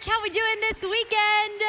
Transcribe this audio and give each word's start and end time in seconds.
Church. 0.00 0.12
How 0.12 0.22
we 0.22 0.30
doing 0.30 0.60
this 0.60 0.82
weekend? 0.82 1.62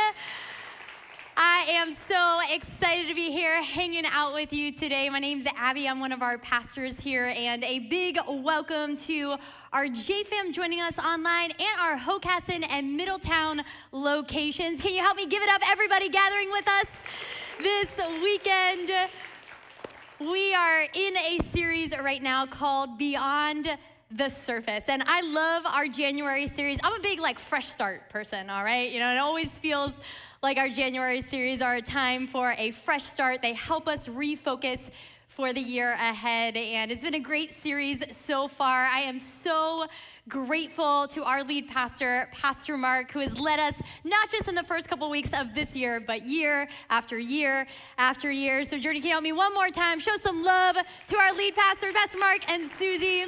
I 1.37 1.65
am 1.69 1.93
so 1.93 2.39
excited 2.49 3.07
to 3.07 3.15
be 3.15 3.31
here 3.31 3.61
hanging 3.61 4.05
out 4.05 4.33
with 4.33 4.53
you 4.53 4.71
today. 4.71 5.09
My 5.09 5.19
name's 5.19 5.45
Abby. 5.57 5.87
I'm 5.87 5.99
one 5.99 6.11
of 6.11 6.21
our 6.21 6.37
pastors 6.37 6.99
here, 6.99 7.33
and 7.35 7.63
a 7.63 7.79
big 7.79 8.19
welcome 8.27 8.95
to 8.97 9.35
our 9.73 9.85
JFam 9.85 10.53
joining 10.53 10.81
us 10.81 10.99
online 10.99 11.51
and 11.51 11.79
our 11.81 11.97
Hockessin 11.97 12.65
and 12.69 12.95
Middletown 12.95 13.63
locations. 13.91 14.81
Can 14.81 14.93
you 14.93 15.01
help 15.01 15.17
me 15.17 15.25
give 15.25 15.41
it 15.41 15.49
up, 15.49 15.61
everybody 15.69 16.09
gathering 16.09 16.51
with 16.51 16.67
us 16.67 16.97
this 17.59 17.89
weekend? 18.21 18.91
We 20.19 20.53
are 20.53 20.81
in 20.93 21.17
a 21.17 21.39
series 21.51 21.97
right 21.97 22.21
now 22.21 22.45
called 22.45 22.97
Beyond 22.97 23.77
the 24.13 24.29
surface. 24.29 24.85
And 24.87 25.03
I 25.03 25.21
love 25.21 25.65
our 25.65 25.87
January 25.87 26.47
series. 26.47 26.79
I'm 26.83 26.93
a 26.93 26.99
big 26.99 27.19
like 27.19 27.39
fresh 27.39 27.67
start 27.67 28.09
person, 28.09 28.49
all 28.49 28.63
right? 28.63 28.91
You 28.91 28.99
know, 28.99 29.13
it 29.13 29.17
always 29.17 29.57
feels 29.57 29.93
like 30.43 30.57
our 30.57 30.69
January 30.69 31.21
series 31.21 31.61
are 31.61 31.75
a 31.75 31.81
time 31.81 32.27
for 32.27 32.53
a 32.57 32.71
fresh 32.71 33.03
start. 33.03 33.41
They 33.41 33.53
help 33.53 33.87
us 33.87 34.07
refocus 34.07 34.89
for 35.31 35.53
the 35.53 35.61
year 35.61 35.93
ahead. 35.93 36.57
And 36.57 36.91
it's 36.91 37.03
been 37.03 37.13
a 37.13 37.19
great 37.19 37.53
series 37.53 38.03
so 38.15 38.49
far. 38.49 38.85
I 38.85 38.99
am 38.99 39.17
so 39.17 39.87
grateful 40.27 41.07
to 41.07 41.23
our 41.23 41.43
lead 41.43 41.69
pastor, 41.69 42.27
Pastor 42.33 42.77
Mark, 42.77 43.11
who 43.11 43.19
has 43.19 43.39
led 43.39 43.57
us 43.57 43.81
not 44.03 44.29
just 44.29 44.49
in 44.49 44.55
the 44.55 44.63
first 44.63 44.89
couple 44.89 45.09
weeks 45.09 45.31
of 45.33 45.53
this 45.53 45.75
year, 45.75 46.01
but 46.01 46.27
year 46.27 46.67
after 46.89 47.17
year 47.17 47.65
after 47.97 48.29
year. 48.29 48.65
So, 48.65 48.77
Journey, 48.77 48.99
can 48.99 49.07
you 49.07 49.13
help 49.13 49.23
me 49.23 49.31
one 49.31 49.53
more 49.53 49.69
time? 49.69 49.99
Show 49.99 50.17
some 50.17 50.43
love 50.43 50.75
to 51.07 51.17
our 51.17 51.33
lead 51.33 51.55
pastor, 51.55 51.93
Pastor 51.93 52.17
Mark 52.17 52.49
and 52.49 52.69
Susie. 52.69 53.25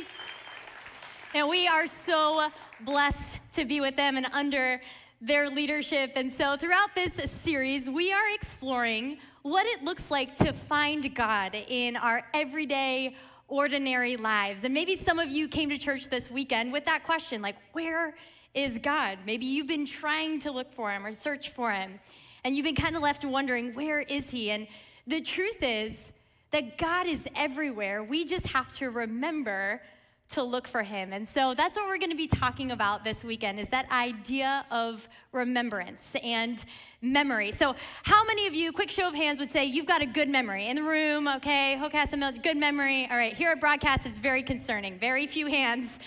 And 1.35 1.49
we 1.49 1.67
are 1.67 1.87
so 1.87 2.49
blessed 2.81 3.39
to 3.53 3.65
be 3.65 3.81
with 3.81 3.95
them 3.95 4.17
and 4.17 4.27
under 4.33 4.79
their 5.19 5.49
leadership. 5.49 6.11
And 6.15 6.31
so, 6.31 6.55
throughout 6.55 6.93
this 6.93 7.13
series, 7.31 7.89
we 7.89 8.13
are 8.13 8.29
exploring 8.35 9.17
what 9.41 9.65
it 9.65 9.83
looks 9.83 10.11
like 10.11 10.35
to 10.35 10.53
find 10.53 11.15
God 11.15 11.55
in 11.55 11.95
our 11.95 12.23
everyday, 12.35 13.15
ordinary 13.47 14.15
lives. 14.15 14.63
And 14.63 14.75
maybe 14.75 14.95
some 14.95 15.17
of 15.17 15.29
you 15.29 15.47
came 15.47 15.69
to 15.69 15.77
church 15.79 16.07
this 16.07 16.29
weekend 16.29 16.71
with 16.71 16.85
that 16.85 17.03
question 17.03 17.41
like, 17.41 17.55
where 17.71 18.13
is 18.53 18.77
God? 18.77 19.17
Maybe 19.25 19.47
you've 19.47 19.65
been 19.65 19.87
trying 19.87 20.37
to 20.41 20.51
look 20.51 20.71
for 20.71 20.91
him 20.91 21.03
or 21.03 21.13
search 21.13 21.49
for 21.49 21.71
him, 21.71 21.99
and 22.43 22.55
you've 22.55 22.65
been 22.65 22.75
kind 22.75 22.95
of 22.95 23.01
left 23.01 23.25
wondering, 23.25 23.73
where 23.73 24.01
is 24.01 24.29
he? 24.29 24.51
And 24.51 24.67
the 25.07 25.21
truth 25.21 25.63
is 25.63 26.13
that 26.51 26.77
God 26.77 27.07
is 27.07 27.27
everywhere. 27.35 28.03
We 28.03 28.23
just 28.23 28.45
have 28.47 28.71
to 28.73 28.91
remember 28.91 29.81
to 30.29 30.41
look 30.41 30.67
for 30.67 30.81
him. 30.81 31.13
And 31.13 31.27
so 31.27 31.53
that's 31.53 31.75
what 31.77 31.85
we're 31.87 31.97
going 31.97 32.09
to 32.09 32.15
be 32.15 32.27
talking 32.27 32.71
about 32.71 33.03
this 33.03 33.23
weekend 33.23 33.59
is 33.59 33.69
that 33.69 33.91
idea 33.91 34.65
of 34.71 35.07
remembrance 35.31 36.15
and 36.23 36.63
memory. 37.01 37.51
So 37.51 37.75
how 38.03 38.23
many 38.25 38.47
of 38.47 38.55
you, 38.55 38.71
quick 38.71 38.89
show 38.89 39.07
of 39.07 39.13
hands, 39.13 39.39
would 39.39 39.51
say 39.51 39.65
you've 39.65 39.85
got 39.85 40.01
a 40.01 40.07
good 40.07 40.29
memory 40.29 40.67
in 40.67 40.77
the 40.77 40.83
room, 40.83 41.27
okay? 41.27 41.77
Hockessin, 41.79 42.41
good 42.41 42.57
memory. 42.57 43.07
All 43.11 43.17
right, 43.17 43.33
here 43.33 43.51
at 43.51 43.59
Broadcast, 43.59 44.05
it's 44.05 44.17
very 44.17 44.41
concerning. 44.41 44.97
Very 44.97 45.27
few 45.27 45.47
hands 45.47 45.99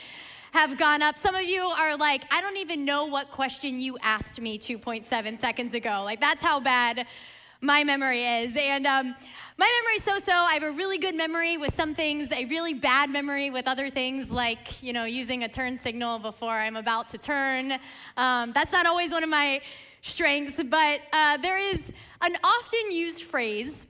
have 0.52 0.78
gone 0.78 1.02
up. 1.02 1.18
Some 1.18 1.34
of 1.34 1.42
you 1.42 1.60
are 1.60 1.96
like, 1.96 2.24
I 2.32 2.40
don't 2.40 2.56
even 2.56 2.84
know 2.84 3.04
what 3.04 3.30
question 3.30 3.78
you 3.78 3.98
asked 4.02 4.40
me 4.40 4.58
2.7 4.58 5.38
seconds 5.38 5.74
ago. 5.74 6.02
Like, 6.04 6.20
that's 6.20 6.42
how 6.42 6.60
bad 6.60 7.06
my 7.60 7.84
memory 7.84 8.24
is. 8.24 8.56
And 8.56 8.86
um, 8.86 9.14
my 9.58 9.80
memory 9.80 9.96
is 9.96 10.04
so 10.04 10.18
so. 10.18 10.32
I 10.32 10.54
have 10.54 10.62
a 10.62 10.72
really 10.72 10.98
good 10.98 11.14
memory 11.14 11.56
with 11.56 11.74
some 11.74 11.94
things, 11.94 12.32
a 12.32 12.44
really 12.46 12.74
bad 12.74 13.10
memory 13.10 13.50
with 13.50 13.66
other 13.66 13.90
things, 13.90 14.30
like, 14.30 14.82
you 14.82 14.92
know, 14.92 15.04
using 15.04 15.44
a 15.44 15.48
turn 15.48 15.78
signal 15.78 16.18
before 16.18 16.52
I'm 16.52 16.76
about 16.76 17.08
to 17.10 17.18
turn. 17.18 17.72
Um, 18.16 18.52
that's 18.52 18.72
not 18.72 18.86
always 18.86 19.12
one 19.12 19.22
of 19.22 19.30
my 19.30 19.60
strengths, 20.02 20.62
but 20.62 21.00
uh, 21.12 21.36
there 21.38 21.58
is 21.58 21.92
an 22.20 22.36
often 22.44 22.92
used 22.92 23.22
phrase 23.22 23.86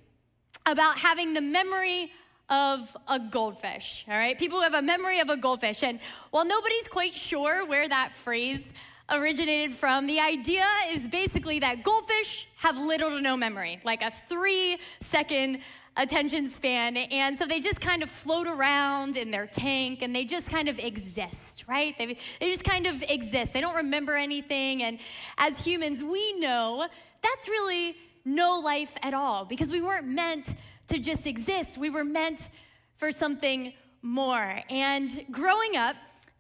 about 0.65 0.99
having 0.99 1.35
the 1.35 1.41
memory 1.41 2.13
of 2.49 2.97
a 3.09 3.19
goldfish, 3.19 4.05
all 4.09 4.17
right? 4.17 4.39
People 4.39 4.59
who 4.59 4.63
have 4.63 4.75
a 4.75 4.83
memory 4.83 5.19
of 5.19 5.31
a 5.31 5.37
goldfish. 5.37 5.83
And 5.83 5.99
while 6.31 6.45
nobody's 6.45 6.87
quite 6.87 7.13
sure 7.13 7.67
where 7.67 7.89
that 7.89 8.15
phrase 8.15 8.73
originated 9.11 9.75
from. 9.75 10.07
The 10.07 10.21
idea 10.21 10.67
is 10.91 11.07
basically 11.09 11.61
that 11.61 11.83
goldfish 11.83 12.49
have 12.57 12.79
little 12.79 13.11
to 13.11 13.21
no 13.21 13.37
memory, 13.37 13.81
like 13.85 14.03
a 14.03 14.11
three 14.11 14.79
second 15.01 15.61
attention 15.97 16.49
span. 16.49 16.97
And 16.97 17.37
so 17.37 17.47
they 17.47 17.61
just 17.61 17.81
kind 17.81 18.03
of 18.03 18.11
float 18.11 18.47
around 18.47 19.17
in 19.17 19.31
their 19.31 19.47
tank 19.47 20.03
and 20.03 20.15
they 20.15 20.25
just 20.25 20.49
kind 20.51 20.69
of 20.69 20.79
exist, 20.79 21.65
right? 21.67 21.97
They, 21.97 22.19
they 22.41 22.51
just 22.51 22.65
kind 22.65 22.87
of 22.87 23.03
exist. 23.09 23.53
They 23.53 23.61
don't 23.61 23.77
remember 23.77 24.15
anything. 24.15 24.83
And 24.83 24.99
as 25.39 25.65
humans, 25.65 26.03
we 26.05 26.39
know 26.39 26.87
that's 27.23 27.49
really 27.49 27.97
no 28.25 28.59
life 28.59 28.97
at 29.03 29.15
all 29.15 29.45
because 29.45 29.73
we 29.73 29.81
weren't 29.81 30.07
meant 30.07 30.55
to 30.89 30.99
just 30.99 31.27
exist. 31.27 31.79
We 31.79 31.91
were 31.91 32.05
meant 32.05 32.51
for 32.97 33.11
something 33.11 33.73
more. 34.03 34.61
And 34.69 35.25
growing 35.31 35.77
up, 35.77 35.97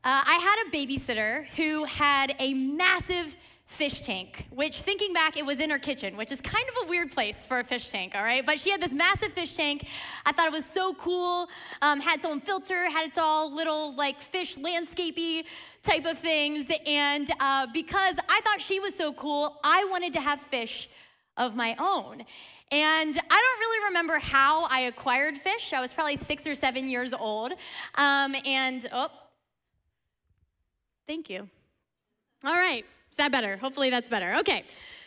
uh, 0.07 0.23
I 0.25 0.35
had 0.35 0.69
a 0.69 0.71
babysitter 0.71 1.47
who 1.57 1.83
had 1.83 2.37
a 2.39 2.55
massive 2.55 3.37
fish 3.65 4.03
tank, 4.03 4.47
which 4.51 4.83
thinking 4.83 5.13
back, 5.13 5.37
it 5.37 5.45
was 5.45 5.59
in 5.59 5.69
her 5.69 5.81
kitchen, 5.81 6.17
which 6.17 6.31
is 6.31 6.41
kind 6.41 6.65
of 6.69 6.87
a 6.87 6.89
weird 6.89 7.11
place 7.11 7.45
for 7.45 7.59
a 7.59 7.65
fish 7.65 7.89
tank, 7.91 8.13
all 8.15 8.23
right? 8.23 8.47
But 8.47 8.61
she 8.61 8.71
had 8.71 8.81
this 8.81 8.93
massive 8.93 9.33
fish 9.33 9.55
tank. 9.55 9.89
I 10.25 10.31
thought 10.31 10.47
it 10.47 10.53
was 10.53 10.65
so 10.65 10.95
cool. 10.95 11.49
Um, 11.83 11.99
had 12.01 12.19
its 12.19 12.25
own 12.25 12.41
filter, 12.41 12.89
had 12.89 13.05
its 13.05 13.19
all 13.19 13.53
little 13.53 13.97
like 13.97 14.21
fish 14.21 14.55
landscapey 14.55 15.45
type 15.83 16.05
of 16.05 16.17
things. 16.17 16.71
And 16.87 17.29
uh, 17.41 17.67
because 17.73 18.17
I 18.29 18.41
thought 18.45 18.61
she 18.61 18.79
was 18.79 18.95
so 18.95 19.13
cool, 19.13 19.59
I 19.65 19.87
wanted 19.91 20.13
to 20.13 20.21
have 20.21 20.41
fish 20.41 20.89
of 21.37 21.57
my 21.57 21.75
own. 21.81 22.23
And 22.71 23.19
I 23.19 23.43
don't 23.43 23.61
really 23.61 23.85
remember 23.87 24.21
how 24.21 24.67
I 24.67 24.83
acquired 24.83 25.37
fish. 25.37 25.73
I 25.73 25.81
was 25.81 25.93
probably 25.93 26.17
six 26.17 26.47
or 26.47 26.55
seven 26.55 26.89
years 26.89 27.13
old. 27.13 27.55
Um, 27.97 28.37
and, 28.45 28.89
oh, 28.93 29.09
Thank 31.07 31.31
you. 31.31 31.49
All 32.45 32.55
right. 32.55 32.85
Is 33.11 33.17
that 33.17 33.33
better? 33.33 33.57
Hopefully 33.57 33.91
that's 33.91 34.11
better. 34.11 34.35
Okay. 34.41 34.65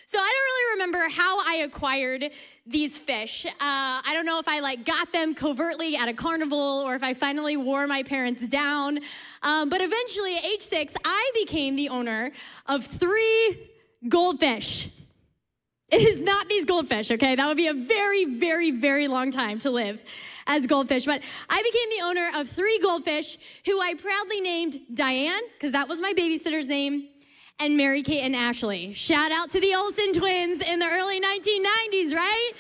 So 0.07 0.17
I 0.17 0.21
don't 0.21 0.81
really 0.81 0.87
remember 0.87 1.13
how 1.13 1.39
I 1.47 1.63
acquired 1.63 2.31
these 2.65 2.97
fish. 2.97 3.45
Uh, 3.45 3.51
I 3.59 4.11
don't 4.13 4.25
know 4.25 4.39
if 4.39 4.47
I 4.47 4.59
like 4.59 4.83
got 4.83 5.11
them 5.11 5.35
covertly 5.35 5.95
at 5.95 6.07
a 6.07 6.13
carnival 6.13 6.57
or 6.57 6.95
if 6.95 7.03
I 7.03 7.13
finally 7.13 7.57
wore 7.57 7.85
my 7.85 8.01
parents 8.01 8.47
down. 8.47 9.01
Um, 9.43 9.69
but 9.69 9.81
eventually, 9.81 10.35
at 10.35 10.45
age 10.45 10.61
six, 10.61 10.93
I 11.05 11.31
became 11.35 11.75
the 11.75 11.89
owner 11.89 12.31
of 12.65 12.85
three 12.85 13.69
goldfish. 14.07 14.89
It 15.89 16.01
is 16.01 16.19
not 16.19 16.47
these 16.49 16.65
goldfish, 16.65 17.11
okay? 17.11 17.35
That 17.35 17.47
would 17.47 17.57
be 17.57 17.67
a 17.67 17.73
very, 17.73 18.25
very, 18.25 18.71
very 18.71 19.07
long 19.07 19.31
time 19.31 19.59
to 19.59 19.69
live 19.69 20.01
as 20.49 20.67
goldfish. 20.67 21.05
But 21.05 21.21
I 21.47 21.61
became 21.61 21.97
the 21.97 22.03
owner 22.03 22.29
of 22.41 22.49
three 22.49 22.79
goldfish 22.79 23.37
who 23.65 23.79
I 23.79 23.93
proudly 23.93 24.41
named 24.41 24.79
Diane, 24.93 25.43
because 25.53 25.71
that 25.71 25.87
was 25.87 26.01
my 26.01 26.11
babysitter's 26.13 26.67
name, 26.67 27.07
and 27.59 27.77
Mary 27.77 28.01
Kate 28.01 28.21
and 28.21 28.35
Ashley. 28.35 28.91
Shout 28.93 29.31
out 29.31 29.51
to 29.51 29.61
the 29.61 29.75
Olsen 29.75 30.11
twins 30.11 30.61
in 30.61 30.79
the 30.79 30.87
early 30.87 31.21
1990s, 31.21 32.13
right? 32.13 32.51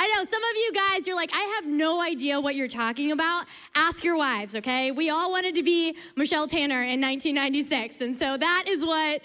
I 0.00 0.06
know 0.08 0.24
some 0.24 0.42
of 0.42 0.56
you 0.56 0.72
guys, 0.72 1.06
you're 1.06 1.16
like, 1.16 1.30
I 1.34 1.56
have 1.56 1.66
no 1.66 2.00
idea 2.00 2.40
what 2.40 2.54
you're 2.54 2.68
talking 2.68 3.10
about. 3.10 3.46
Ask 3.74 4.04
your 4.04 4.16
wives, 4.16 4.54
okay? 4.56 4.92
We 4.92 5.10
all 5.10 5.30
wanted 5.30 5.54
to 5.56 5.62
be 5.62 5.96
Michelle 6.16 6.46
Tanner 6.46 6.82
in 6.82 7.00
1996. 7.00 8.00
And 8.00 8.16
so 8.16 8.36
that 8.36 8.64
is 8.68 8.84
what 8.86 9.22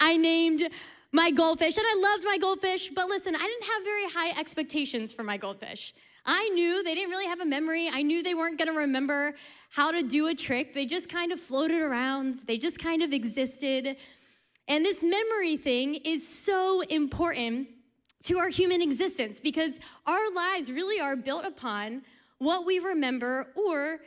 I 0.00 0.16
named 0.16 0.62
my 1.12 1.30
goldfish. 1.30 1.76
And 1.76 1.86
I 1.86 1.94
loved 1.96 2.24
my 2.24 2.38
goldfish, 2.38 2.88
but 2.88 3.08
listen, 3.08 3.36
I 3.36 3.38
didn't 3.38 3.64
have 3.64 3.84
very 3.84 4.10
high 4.10 4.40
expectations 4.40 5.12
for 5.12 5.22
my 5.22 5.36
goldfish. 5.36 5.92
I 6.26 6.48
knew 6.50 6.82
they 6.82 6.94
didn't 6.94 7.10
really 7.10 7.26
have 7.26 7.40
a 7.40 7.44
memory. 7.44 7.90
I 7.92 8.02
knew 8.02 8.22
they 8.22 8.34
weren't 8.34 8.58
going 8.58 8.72
to 8.72 8.78
remember 8.78 9.34
how 9.70 9.90
to 9.90 10.02
do 10.02 10.28
a 10.28 10.34
trick. 10.34 10.72
They 10.72 10.86
just 10.86 11.08
kind 11.08 11.32
of 11.32 11.40
floated 11.40 11.80
around, 11.80 12.40
they 12.46 12.58
just 12.58 12.78
kind 12.78 13.02
of 13.02 13.12
existed. 13.12 13.96
And 14.66 14.84
this 14.84 15.02
memory 15.02 15.56
thing 15.58 15.96
is 15.96 16.26
so 16.26 16.80
important 16.82 17.68
to 18.24 18.38
our 18.38 18.48
human 18.48 18.80
existence 18.80 19.38
because 19.38 19.78
our 20.06 20.30
lives 20.34 20.72
really 20.72 20.98
are 20.98 21.16
built 21.16 21.44
upon 21.44 22.02
what 22.38 22.64
we 22.64 22.78
remember 22.78 23.48
or 23.54 24.00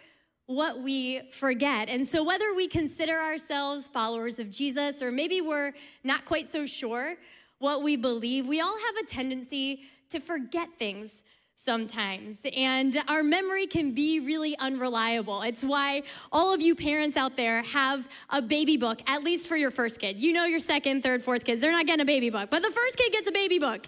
what 0.47 0.81
we 0.81 1.21
forget. 1.31 1.89
And 1.89 2.07
so, 2.07 2.23
whether 2.23 2.53
we 2.55 2.67
consider 2.67 3.19
ourselves 3.19 3.87
followers 3.87 4.39
of 4.39 4.49
Jesus 4.49 5.01
or 5.01 5.11
maybe 5.11 5.41
we're 5.41 5.73
not 6.03 6.25
quite 6.25 6.47
so 6.47 6.65
sure 6.65 7.15
what 7.59 7.83
we 7.83 7.95
believe, 7.95 8.47
we 8.47 8.59
all 8.61 8.77
have 8.77 8.95
a 9.03 9.05
tendency 9.05 9.83
to 10.09 10.19
forget 10.19 10.69
things 10.79 11.23
sometimes. 11.57 12.45
And 12.55 12.97
our 13.07 13.23
memory 13.23 13.67
can 13.67 13.93
be 13.93 14.19
really 14.19 14.57
unreliable. 14.57 15.41
It's 15.41 15.63
why 15.63 16.03
all 16.31 16.53
of 16.53 16.61
you 16.61 16.75
parents 16.75 17.17
out 17.17 17.35
there 17.35 17.61
have 17.63 18.07
a 18.29 18.41
baby 18.41 18.77
book, 18.77 19.01
at 19.07 19.23
least 19.23 19.47
for 19.47 19.57
your 19.57 19.71
first 19.71 19.99
kid. 19.99 20.21
You 20.23 20.33
know 20.33 20.45
your 20.45 20.59
second, 20.59 21.03
third, 21.03 21.23
fourth 21.23 21.43
kids, 21.43 21.59
they're 21.59 21.71
not 21.71 21.85
getting 21.85 22.01
a 22.01 22.05
baby 22.05 22.29
book, 22.29 22.49
but 22.49 22.61
the 22.61 22.71
first 22.71 22.97
kid 22.97 23.11
gets 23.11 23.27
a 23.27 23.33
baby 23.33 23.59
book 23.59 23.87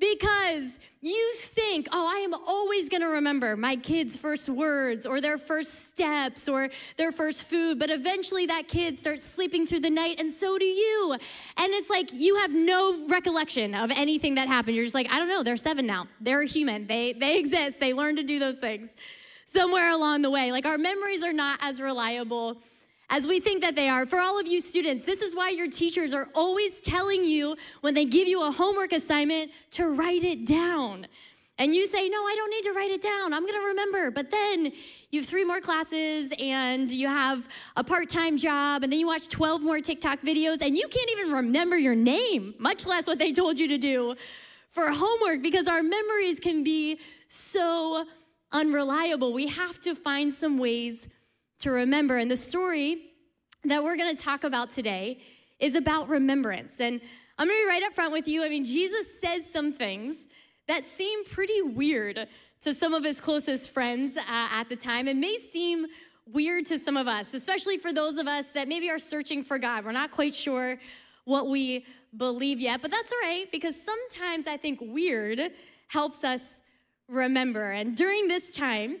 because 0.00 0.78
you 1.02 1.32
think, 1.36 1.88
oh, 1.92 2.06
I 2.06 2.20
am 2.20 2.34
always 2.34 2.88
gonna 2.88 3.08
remember 3.08 3.56
my 3.56 3.76
kids' 3.76 4.16
first 4.16 4.48
words 4.48 5.06
or 5.06 5.20
their 5.20 5.38
first 5.38 5.86
steps 5.88 6.48
or 6.48 6.70
their 6.96 7.12
first 7.12 7.44
food, 7.44 7.78
but 7.78 7.90
eventually 7.90 8.46
that 8.46 8.66
kid 8.66 8.98
starts 8.98 9.22
sleeping 9.22 9.66
through 9.66 9.80
the 9.80 9.90
night 9.90 10.16
and 10.18 10.30
so 10.30 10.58
do 10.58 10.64
you. 10.64 11.12
And 11.12 11.72
it's 11.74 11.88
like 11.88 12.12
you 12.12 12.36
have 12.36 12.52
no 12.52 13.06
recollection 13.06 13.74
of 13.74 13.90
anything 13.92 14.34
that 14.34 14.48
happened. 14.48 14.74
You're 14.74 14.84
just 14.84 14.94
like, 14.94 15.10
I 15.10 15.18
don't 15.18 15.28
know, 15.28 15.42
they're 15.42 15.56
seven 15.56 15.86
now. 15.86 16.08
They're 16.20 16.42
human. 16.42 16.86
They, 16.86 17.12
they 17.12 17.38
exist. 17.38 17.78
They 17.78 17.94
learn 17.94 18.16
to 18.16 18.22
do 18.22 18.38
those 18.38 18.58
things 18.58 18.90
somewhere 19.46 19.90
along 19.90 20.22
the 20.22 20.30
way. 20.30 20.52
Like 20.52 20.66
our 20.66 20.78
memories 20.78 21.22
are 21.22 21.32
not 21.32 21.58
as 21.62 21.80
reliable 21.80 22.58
as 23.10 23.26
we 23.26 23.40
think 23.40 23.60
that 23.60 23.74
they 23.74 23.88
are. 23.88 24.06
For 24.06 24.20
all 24.20 24.38
of 24.38 24.46
you 24.46 24.60
students, 24.60 25.04
this 25.04 25.20
is 25.20 25.34
why 25.34 25.50
your 25.50 25.68
teachers 25.68 26.14
are 26.14 26.28
always 26.34 26.80
telling 26.80 27.24
you 27.24 27.56
when 27.80 27.92
they 27.92 28.04
give 28.04 28.28
you 28.28 28.46
a 28.46 28.50
homework 28.50 28.92
assignment 28.92 29.50
to 29.72 29.88
write 29.88 30.22
it 30.22 30.46
down. 30.46 31.06
And 31.58 31.74
you 31.74 31.86
say, 31.88 32.08
No, 32.08 32.18
I 32.18 32.34
don't 32.36 32.50
need 32.50 32.62
to 32.62 32.72
write 32.72 32.90
it 32.90 33.02
down. 33.02 33.34
I'm 33.34 33.42
going 33.42 33.60
to 33.60 33.66
remember. 33.66 34.10
But 34.10 34.30
then 34.30 34.72
you 35.10 35.20
have 35.20 35.28
three 35.28 35.44
more 35.44 35.60
classes 35.60 36.32
and 36.38 36.90
you 36.90 37.06
have 37.08 37.46
a 37.76 37.84
part 37.84 38.08
time 38.08 38.38
job, 38.38 38.82
and 38.82 38.90
then 38.90 38.98
you 38.98 39.06
watch 39.06 39.28
12 39.28 39.60
more 39.60 39.80
TikTok 39.80 40.22
videos, 40.22 40.62
and 40.62 40.74
you 40.74 40.88
can't 40.88 41.10
even 41.10 41.32
remember 41.32 41.76
your 41.76 41.94
name, 41.94 42.54
much 42.58 42.86
less 42.86 43.06
what 43.06 43.18
they 43.18 43.32
told 43.32 43.58
you 43.58 43.68
to 43.68 43.76
do 43.76 44.14
for 44.70 44.90
homework 44.90 45.42
because 45.42 45.66
our 45.66 45.82
memories 45.82 46.40
can 46.40 46.64
be 46.64 46.98
so 47.28 48.06
unreliable. 48.52 49.32
We 49.32 49.48
have 49.48 49.80
to 49.80 49.94
find 49.94 50.32
some 50.32 50.56
ways 50.58 51.08
to 51.60 51.70
remember. 51.70 52.18
And 52.18 52.30
the 52.30 52.36
story 52.36 53.12
that 53.64 53.82
we're 53.82 53.96
going 53.96 54.14
to 54.14 54.22
talk 54.22 54.44
about 54.44 54.72
today 54.72 55.18
is 55.58 55.74
about 55.74 56.08
remembrance. 56.08 56.80
And 56.80 57.00
I'm 57.38 57.46
going 57.46 57.58
to 57.58 57.64
be 57.64 57.68
right 57.68 57.82
up 57.82 57.92
front 57.94 58.12
with 58.12 58.28
you. 58.28 58.44
I 58.44 58.48
mean, 58.48 58.64
Jesus 58.64 59.06
says 59.22 59.44
some 59.50 59.72
things 59.72 60.26
that 60.68 60.84
seem 60.84 61.24
pretty 61.24 61.62
weird 61.62 62.28
to 62.62 62.74
some 62.74 62.94
of 62.94 63.04
his 63.04 63.20
closest 63.20 63.70
friends 63.70 64.16
uh, 64.16 64.22
at 64.28 64.68
the 64.68 64.76
time 64.76 65.08
It 65.08 65.16
may 65.16 65.38
seem 65.38 65.86
weird 66.26 66.66
to 66.66 66.78
some 66.78 66.96
of 66.96 67.08
us, 67.08 67.34
especially 67.34 67.78
for 67.78 67.92
those 67.92 68.16
of 68.16 68.26
us 68.26 68.48
that 68.50 68.68
maybe 68.68 68.90
are 68.90 68.98
searching 68.98 69.42
for 69.42 69.58
God. 69.58 69.84
We're 69.84 69.92
not 69.92 70.10
quite 70.10 70.34
sure 70.34 70.78
what 71.24 71.48
we 71.48 71.84
believe 72.16 72.60
yet, 72.60 72.82
but 72.82 72.90
that's 72.90 73.12
all 73.12 73.18
right 73.28 73.50
because 73.50 73.74
sometimes 73.80 74.46
I 74.46 74.56
think 74.56 74.78
weird 74.80 75.52
helps 75.88 76.24
us 76.24 76.60
remember. 77.08 77.70
And 77.70 77.96
during 77.96 78.28
this 78.28 78.52
time, 78.52 78.98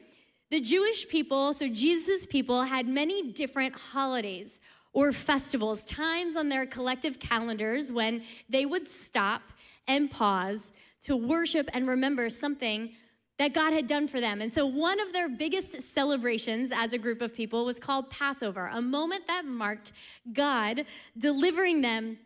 the 0.50 0.60
Jewish 0.60 1.08
people, 1.08 1.52
so 1.52 1.68
Jesus' 1.68 2.26
people, 2.26 2.62
had 2.62 2.88
many 2.88 3.32
different 3.32 3.74
holidays 3.74 4.60
or 4.92 5.12
festivals, 5.12 5.84
times 5.84 6.36
on 6.36 6.48
their 6.48 6.66
collective 6.66 7.20
calendars 7.20 7.92
when 7.92 8.22
they 8.48 8.66
would 8.66 8.88
stop 8.88 9.42
and 9.86 10.10
pause 10.10 10.72
to 11.02 11.16
worship 11.16 11.68
and 11.72 11.88
remember 11.88 12.28
something 12.28 12.92
that 13.38 13.54
God 13.54 13.72
had 13.72 13.86
done 13.86 14.06
for 14.06 14.20
them. 14.20 14.42
And 14.42 14.52
so, 14.52 14.66
one 14.66 15.00
of 15.00 15.12
their 15.12 15.28
biggest 15.28 15.94
celebrations 15.94 16.72
as 16.74 16.92
a 16.92 16.98
group 16.98 17.22
of 17.22 17.34
people 17.34 17.64
was 17.64 17.78
called 17.78 18.10
Passover, 18.10 18.68
a 18.72 18.82
moment 18.82 19.26
that 19.28 19.46
marked 19.46 19.92
God 20.32 20.84
delivering 21.16 21.80
them 21.80 22.18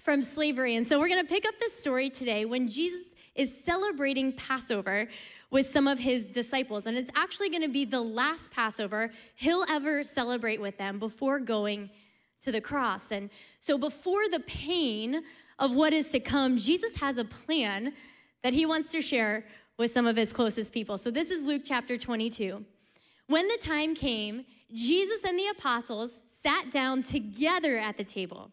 from 0.00 0.22
slavery. 0.22 0.76
And 0.76 0.86
so, 0.86 1.00
we're 1.00 1.08
gonna 1.08 1.24
pick 1.24 1.44
up 1.46 1.54
this 1.58 1.76
story 1.76 2.10
today 2.10 2.44
when 2.44 2.68
Jesus 2.68 3.11
is 3.34 3.64
celebrating 3.64 4.32
Passover 4.32 5.08
with 5.50 5.66
some 5.66 5.86
of 5.86 5.98
his 5.98 6.26
disciples. 6.26 6.86
And 6.86 6.96
it's 6.96 7.10
actually 7.14 7.50
going 7.50 7.62
to 7.62 7.68
be 7.68 7.84
the 7.84 8.00
last 8.00 8.50
Passover 8.50 9.10
he'll 9.36 9.64
ever 9.68 10.04
celebrate 10.04 10.60
with 10.60 10.78
them 10.78 10.98
before 10.98 11.38
going 11.38 11.90
to 12.42 12.52
the 12.52 12.60
cross. 12.60 13.12
And 13.12 13.30
so, 13.60 13.78
before 13.78 14.28
the 14.30 14.40
pain 14.40 15.22
of 15.58 15.72
what 15.72 15.92
is 15.92 16.10
to 16.10 16.20
come, 16.20 16.58
Jesus 16.58 16.96
has 16.96 17.18
a 17.18 17.24
plan 17.24 17.92
that 18.42 18.52
he 18.52 18.66
wants 18.66 18.90
to 18.90 19.00
share 19.00 19.44
with 19.78 19.92
some 19.92 20.06
of 20.06 20.16
his 20.16 20.32
closest 20.32 20.72
people. 20.72 20.98
So, 20.98 21.10
this 21.10 21.30
is 21.30 21.44
Luke 21.44 21.62
chapter 21.64 21.96
22. 21.96 22.64
When 23.28 23.46
the 23.48 23.58
time 23.58 23.94
came, 23.94 24.44
Jesus 24.72 25.24
and 25.24 25.38
the 25.38 25.48
apostles 25.48 26.18
sat 26.42 26.72
down 26.72 27.02
together 27.02 27.78
at 27.78 27.96
the 27.96 28.04
table. 28.04 28.50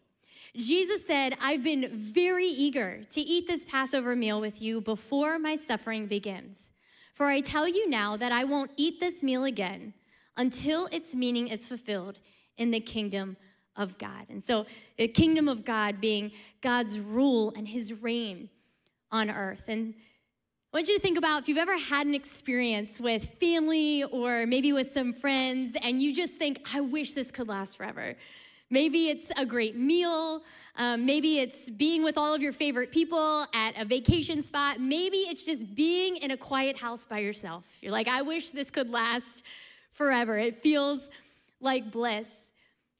Jesus 0.56 1.06
said, 1.06 1.36
I've 1.40 1.62
been 1.62 1.90
very 1.92 2.46
eager 2.46 3.04
to 3.10 3.20
eat 3.20 3.46
this 3.46 3.64
Passover 3.64 4.16
meal 4.16 4.40
with 4.40 4.60
you 4.60 4.80
before 4.80 5.38
my 5.38 5.56
suffering 5.56 6.06
begins. 6.06 6.70
For 7.14 7.26
I 7.26 7.40
tell 7.40 7.68
you 7.68 7.88
now 7.88 8.16
that 8.16 8.32
I 8.32 8.44
won't 8.44 8.72
eat 8.76 8.98
this 8.98 9.22
meal 9.22 9.44
again 9.44 9.94
until 10.36 10.86
its 10.86 11.14
meaning 11.14 11.48
is 11.48 11.66
fulfilled 11.66 12.18
in 12.56 12.70
the 12.70 12.80
kingdom 12.80 13.36
of 13.76 13.98
God. 13.98 14.26
And 14.28 14.42
so, 14.42 14.66
the 14.98 15.08
kingdom 15.08 15.48
of 15.48 15.64
God 15.64 16.00
being 16.00 16.32
God's 16.60 16.98
rule 16.98 17.52
and 17.56 17.68
his 17.68 18.02
reign 18.02 18.50
on 19.12 19.30
earth. 19.30 19.64
And 19.68 19.94
I 20.72 20.76
want 20.76 20.88
you 20.88 20.94
to 20.94 21.00
think 21.00 21.18
about 21.18 21.42
if 21.42 21.48
you've 21.48 21.58
ever 21.58 21.76
had 21.76 22.06
an 22.06 22.14
experience 22.14 23.00
with 23.00 23.28
family 23.40 24.04
or 24.04 24.46
maybe 24.46 24.72
with 24.72 24.90
some 24.90 25.12
friends, 25.12 25.76
and 25.82 26.00
you 26.00 26.14
just 26.14 26.34
think, 26.34 26.60
I 26.72 26.80
wish 26.80 27.12
this 27.12 27.30
could 27.30 27.48
last 27.48 27.76
forever. 27.76 28.16
Maybe 28.70 29.08
it's 29.08 29.32
a 29.36 29.44
great 29.44 29.76
meal. 29.76 30.42
Um, 30.76 31.04
maybe 31.04 31.40
it's 31.40 31.68
being 31.70 32.04
with 32.04 32.16
all 32.16 32.32
of 32.32 32.40
your 32.40 32.52
favorite 32.52 32.92
people 32.92 33.44
at 33.52 33.76
a 33.76 33.84
vacation 33.84 34.42
spot. 34.44 34.80
Maybe 34.80 35.18
it's 35.18 35.44
just 35.44 35.74
being 35.74 36.16
in 36.18 36.30
a 36.30 36.36
quiet 36.36 36.78
house 36.78 37.04
by 37.04 37.18
yourself. 37.18 37.64
You're 37.80 37.92
like, 37.92 38.06
I 38.06 38.22
wish 38.22 38.50
this 38.50 38.70
could 38.70 38.88
last 38.88 39.42
forever. 39.90 40.38
It 40.38 40.54
feels 40.54 41.08
like 41.60 41.90
bliss. 41.90 42.28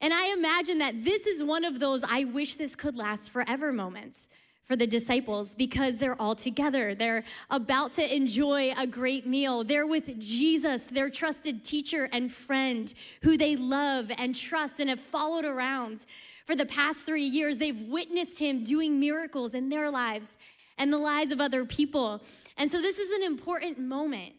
And 0.00 0.12
I 0.12 0.32
imagine 0.32 0.78
that 0.78 1.04
this 1.04 1.26
is 1.26 1.44
one 1.44 1.64
of 1.64 1.78
those 1.78 2.02
I 2.02 2.24
wish 2.24 2.56
this 2.56 2.74
could 2.74 2.96
last 2.96 3.30
forever 3.30 3.72
moments 3.72 4.28
for 4.70 4.76
the 4.76 4.86
disciples 4.86 5.56
because 5.56 5.96
they're 5.96 6.20
all 6.22 6.36
together. 6.36 6.94
They're 6.94 7.24
about 7.50 7.94
to 7.94 8.14
enjoy 8.14 8.72
a 8.78 8.86
great 8.86 9.26
meal. 9.26 9.64
They're 9.64 9.84
with 9.84 10.20
Jesus, 10.20 10.84
their 10.84 11.10
trusted 11.10 11.64
teacher 11.64 12.08
and 12.12 12.32
friend 12.32 12.94
who 13.22 13.36
they 13.36 13.56
love 13.56 14.12
and 14.16 14.32
trust 14.32 14.78
and 14.78 14.88
have 14.88 15.00
followed 15.00 15.44
around 15.44 16.06
for 16.46 16.54
the 16.54 16.66
past 16.66 17.04
three 17.04 17.24
years. 17.24 17.56
They've 17.56 17.80
witnessed 17.80 18.38
him 18.38 18.62
doing 18.62 19.00
miracles 19.00 19.54
in 19.54 19.70
their 19.70 19.90
lives 19.90 20.36
and 20.78 20.92
the 20.92 20.98
lives 20.98 21.32
of 21.32 21.40
other 21.40 21.64
people. 21.64 22.22
And 22.56 22.70
so, 22.70 22.80
this 22.80 23.00
is 23.00 23.10
an 23.10 23.24
important 23.24 23.80
moment, 23.80 24.34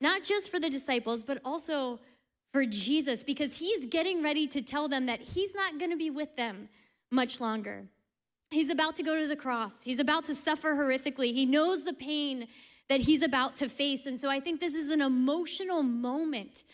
not 0.00 0.22
just 0.22 0.50
for 0.50 0.58
the 0.58 0.70
disciples, 0.70 1.22
but 1.22 1.38
also 1.44 2.00
for 2.50 2.64
Jesus 2.64 3.22
because 3.22 3.58
he's 3.58 3.84
getting 3.84 4.22
ready 4.22 4.46
to 4.46 4.62
tell 4.62 4.88
them 4.88 5.04
that 5.04 5.20
he's 5.20 5.54
not 5.54 5.78
going 5.78 5.90
to 5.90 5.98
be 5.98 6.08
with 6.08 6.34
them 6.34 6.70
much 7.10 7.42
longer. 7.42 7.84
He's 8.50 8.70
about 8.70 8.96
to 8.96 9.02
go 9.02 9.18
to 9.18 9.26
the 9.26 9.36
cross. 9.36 9.84
He's 9.84 9.98
about 9.98 10.24
to 10.26 10.34
suffer 10.34 10.74
horrifically. 10.74 11.32
He 11.32 11.46
knows 11.46 11.84
the 11.84 11.92
pain 11.92 12.46
that 12.88 13.00
he's 13.00 13.22
about 13.22 13.56
to 13.56 13.68
face. 13.68 14.06
And 14.06 14.18
so 14.18 14.28
I 14.30 14.40
think 14.40 14.60
this 14.60 14.74
is 14.74 14.90
an 14.90 15.00
emotional 15.00 15.82
moment 15.82 16.64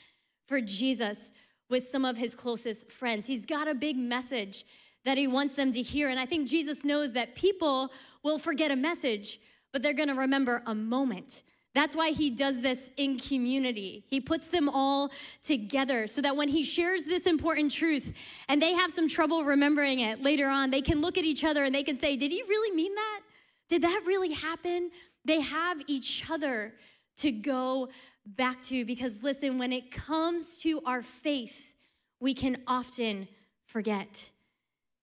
for 0.46 0.60
Jesus 0.60 1.32
with 1.70 1.88
some 1.88 2.04
of 2.04 2.18
his 2.18 2.34
closest 2.34 2.92
friends. 2.92 3.26
He's 3.26 3.46
got 3.46 3.68
a 3.68 3.74
big 3.74 3.96
message 3.96 4.64
that 5.04 5.16
he 5.16 5.26
wants 5.26 5.54
them 5.54 5.72
to 5.72 5.82
hear. 5.82 6.10
And 6.10 6.20
I 6.20 6.26
think 6.26 6.46
Jesus 6.46 6.84
knows 6.84 7.12
that 7.12 7.34
people 7.34 7.90
will 8.22 8.38
forget 8.38 8.70
a 8.70 8.76
message, 8.76 9.40
but 9.72 9.82
they're 9.82 9.94
gonna 9.94 10.14
remember 10.14 10.62
a 10.66 10.74
moment 10.74 11.42
that's 11.74 11.96
why 11.96 12.10
he 12.10 12.28
does 12.28 12.60
this 12.60 12.90
in 12.96 13.18
community. 13.18 14.04
He 14.08 14.20
puts 14.20 14.48
them 14.48 14.68
all 14.68 15.10
together 15.42 16.06
so 16.06 16.20
that 16.20 16.36
when 16.36 16.48
he 16.48 16.62
shares 16.62 17.04
this 17.04 17.26
important 17.26 17.72
truth 17.72 18.12
and 18.48 18.60
they 18.60 18.74
have 18.74 18.90
some 18.90 19.08
trouble 19.08 19.44
remembering 19.44 20.00
it 20.00 20.22
later 20.22 20.48
on, 20.48 20.70
they 20.70 20.82
can 20.82 21.00
look 21.00 21.16
at 21.16 21.24
each 21.24 21.44
other 21.44 21.64
and 21.64 21.74
they 21.74 21.82
can 21.82 21.98
say, 21.98 22.16
Did 22.16 22.30
he 22.30 22.42
really 22.42 22.74
mean 22.74 22.94
that? 22.94 23.20
Did 23.68 23.82
that 23.82 24.02
really 24.06 24.32
happen? 24.32 24.90
They 25.24 25.40
have 25.40 25.82
each 25.86 26.30
other 26.30 26.74
to 27.18 27.32
go 27.32 27.88
back 28.26 28.62
to 28.64 28.84
because, 28.84 29.22
listen, 29.22 29.58
when 29.58 29.72
it 29.72 29.90
comes 29.90 30.58
to 30.58 30.82
our 30.84 31.02
faith, 31.02 31.74
we 32.20 32.34
can 32.34 32.56
often 32.66 33.28
forget. 33.64 34.30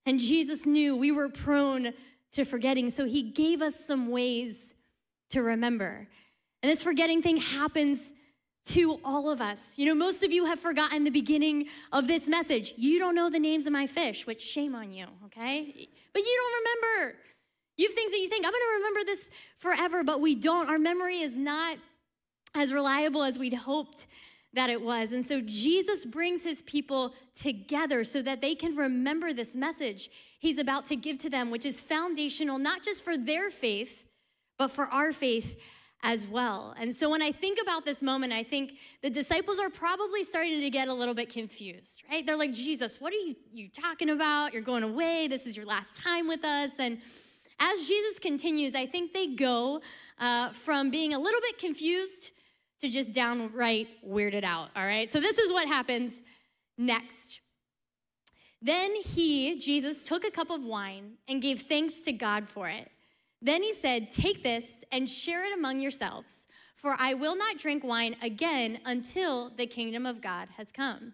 And 0.05 0.19
Jesus 0.19 0.65
knew 0.65 0.95
we 0.95 1.11
were 1.11 1.29
prone 1.29 1.93
to 2.33 2.45
forgetting, 2.45 2.89
so 2.89 3.05
he 3.05 3.23
gave 3.23 3.61
us 3.61 3.75
some 3.75 4.09
ways 4.09 4.75
to 5.29 5.41
remember. 5.41 6.07
And 6.61 6.71
this 6.71 6.83
forgetting 6.83 7.21
thing 7.21 7.37
happens 7.37 8.13
to 8.65 8.99
all 9.03 9.29
of 9.29 9.41
us. 9.41 9.77
You 9.77 9.85
know, 9.85 9.95
most 9.95 10.23
of 10.23 10.31
you 10.31 10.45
have 10.45 10.59
forgotten 10.59 11.03
the 11.03 11.09
beginning 11.09 11.67
of 11.91 12.07
this 12.07 12.27
message. 12.27 12.73
You 12.77 12.99
don't 12.99 13.15
know 13.15 13.29
the 13.29 13.39
names 13.39 13.65
of 13.65 13.73
my 13.73 13.87
fish, 13.87 14.27
which 14.27 14.41
shame 14.41 14.75
on 14.75 14.91
you, 14.91 15.05
okay? 15.25 15.63
But 16.13 16.21
you 16.21 16.37
don't 16.37 16.63
remember. 16.63 17.17
You 17.77 17.87
have 17.87 17.95
things 17.95 18.11
that 18.11 18.19
you 18.19 18.27
think, 18.27 18.45
I'm 18.45 18.51
gonna 18.51 18.77
remember 18.77 19.05
this 19.05 19.29
forever, 19.57 20.03
but 20.03 20.19
we 20.19 20.35
don't. 20.35 20.69
Our 20.69 20.77
memory 20.77 21.21
is 21.21 21.35
not 21.35 21.77
as 22.53 22.73
reliable 22.73 23.23
as 23.23 23.39
we'd 23.39 23.53
hoped 23.53 24.05
that 24.53 24.69
it 24.69 24.81
was. 24.81 25.11
And 25.11 25.23
so 25.23 25.41
Jesus 25.41 26.05
brings 26.05 26.43
his 26.43 26.61
people 26.63 27.13
together 27.35 28.03
so 28.03 28.21
that 28.21 28.41
they 28.41 28.55
can 28.55 28.75
remember 28.75 29.31
this 29.31 29.55
message 29.55 30.09
he's 30.39 30.57
about 30.57 30.87
to 30.87 30.95
give 30.95 31.19
to 31.19 31.29
them, 31.29 31.51
which 31.51 31.65
is 31.65 31.81
foundational 31.81 32.57
not 32.57 32.83
just 32.83 33.03
for 33.03 33.17
their 33.17 33.49
faith, 33.49 34.03
but 34.57 34.69
for 34.69 34.85
our 34.85 35.11
faith 35.11 35.59
as 36.01 36.25
well. 36.27 36.73
And 36.79 36.95
so 36.95 37.09
when 37.09 37.21
I 37.21 37.31
think 37.31 37.59
about 37.61 37.85
this 37.85 38.01
moment, 38.01 38.31
I 38.31 38.43
think 38.43 38.73
the 39.01 39.09
disciples 39.09 39.59
are 39.59 39.69
probably 39.69 40.23
starting 40.23 40.61
to 40.61 40.69
get 40.69 40.87
a 40.87 40.93
little 40.93 41.13
bit 41.13 41.29
confused, 41.29 42.03
right? 42.09 42.25
They're 42.25 42.37
like, 42.37 42.53
Jesus, 42.53 43.01
what 43.01 43.11
are 43.11 43.17
you, 43.17 43.35
you 43.51 43.69
talking 43.69 44.09
about? 44.09 44.53
You're 44.53 44.61
going 44.61 44.83
away. 44.83 45.27
This 45.27 45.45
is 45.45 45.57
your 45.57 45.65
last 45.65 45.95
time 45.95 46.27
with 46.27 46.45
us. 46.45 46.71
And, 46.79 46.99
as 47.59 47.87
Jesus 47.87 48.19
continues, 48.19 48.73
I 48.73 48.85
think 48.85 49.13
they 49.13 49.27
go 49.27 49.81
uh, 50.17 50.49
from 50.51 50.89
being 50.89 51.13
a 51.13 51.19
little 51.19 51.41
bit 51.41 51.57
confused 51.57 52.31
to 52.79 52.89
just 52.89 53.11
downright 53.11 53.87
weirded 54.07 54.43
out, 54.43 54.69
all 54.75 54.85
right? 54.85 55.09
So 55.09 55.19
this 55.19 55.37
is 55.37 55.51
what 55.51 55.67
happens 55.67 56.21
next. 56.77 57.41
Then 58.61 58.95
he, 58.95 59.59
Jesus, 59.59 60.03
took 60.03 60.25
a 60.25 60.31
cup 60.31 60.49
of 60.49 60.63
wine 60.63 61.13
and 61.27 61.41
gave 61.41 61.63
thanks 61.63 61.99
to 62.01 62.13
God 62.13 62.47
for 62.47 62.69
it. 62.69 62.89
Then 63.41 63.63
he 63.63 63.73
said, 63.73 64.11
Take 64.11 64.43
this 64.43 64.83
and 64.91 65.09
share 65.09 65.45
it 65.45 65.57
among 65.57 65.79
yourselves, 65.79 66.47
for 66.75 66.95
I 66.97 67.13
will 67.13 67.35
not 67.35 67.57
drink 67.57 67.83
wine 67.83 68.15
again 68.21 68.79
until 68.85 69.49
the 69.49 69.67
kingdom 69.67 70.05
of 70.05 70.21
God 70.21 70.49
has 70.57 70.71
come. 70.71 71.13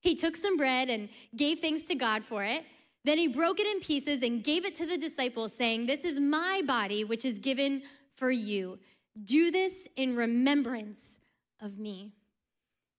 He 0.00 0.14
took 0.14 0.36
some 0.36 0.56
bread 0.56 0.90
and 0.90 1.08
gave 1.36 1.60
thanks 1.60 1.82
to 1.84 1.94
God 1.94 2.24
for 2.24 2.42
it. 2.42 2.64
Then 3.04 3.18
he 3.18 3.28
broke 3.28 3.60
it 3.60 3.66
in 3.66 3.80
pieces 3.80 4.22
and 4.22 4.44
gave 4.44 4.64
it 4.64 4.74
to 4.76 4.86
the 4.86 4.98
disciples, 4.98 5.52
saying, 5.52 5.86
This 5.86 6.04
is 6.04 6.20
my 6.20 6.62
body, 6.66 7.04
which 7.04 7.24
is 7.24 7.38
given 7.38 7.82
for 8.14 8.30
you. 8.30 8.78
Do 9.24 9.50
this 9.50 9.88
in 9.96 10.16
remembrance 10.16 11.18
of 11.60 11.78
me. 11.78 12.12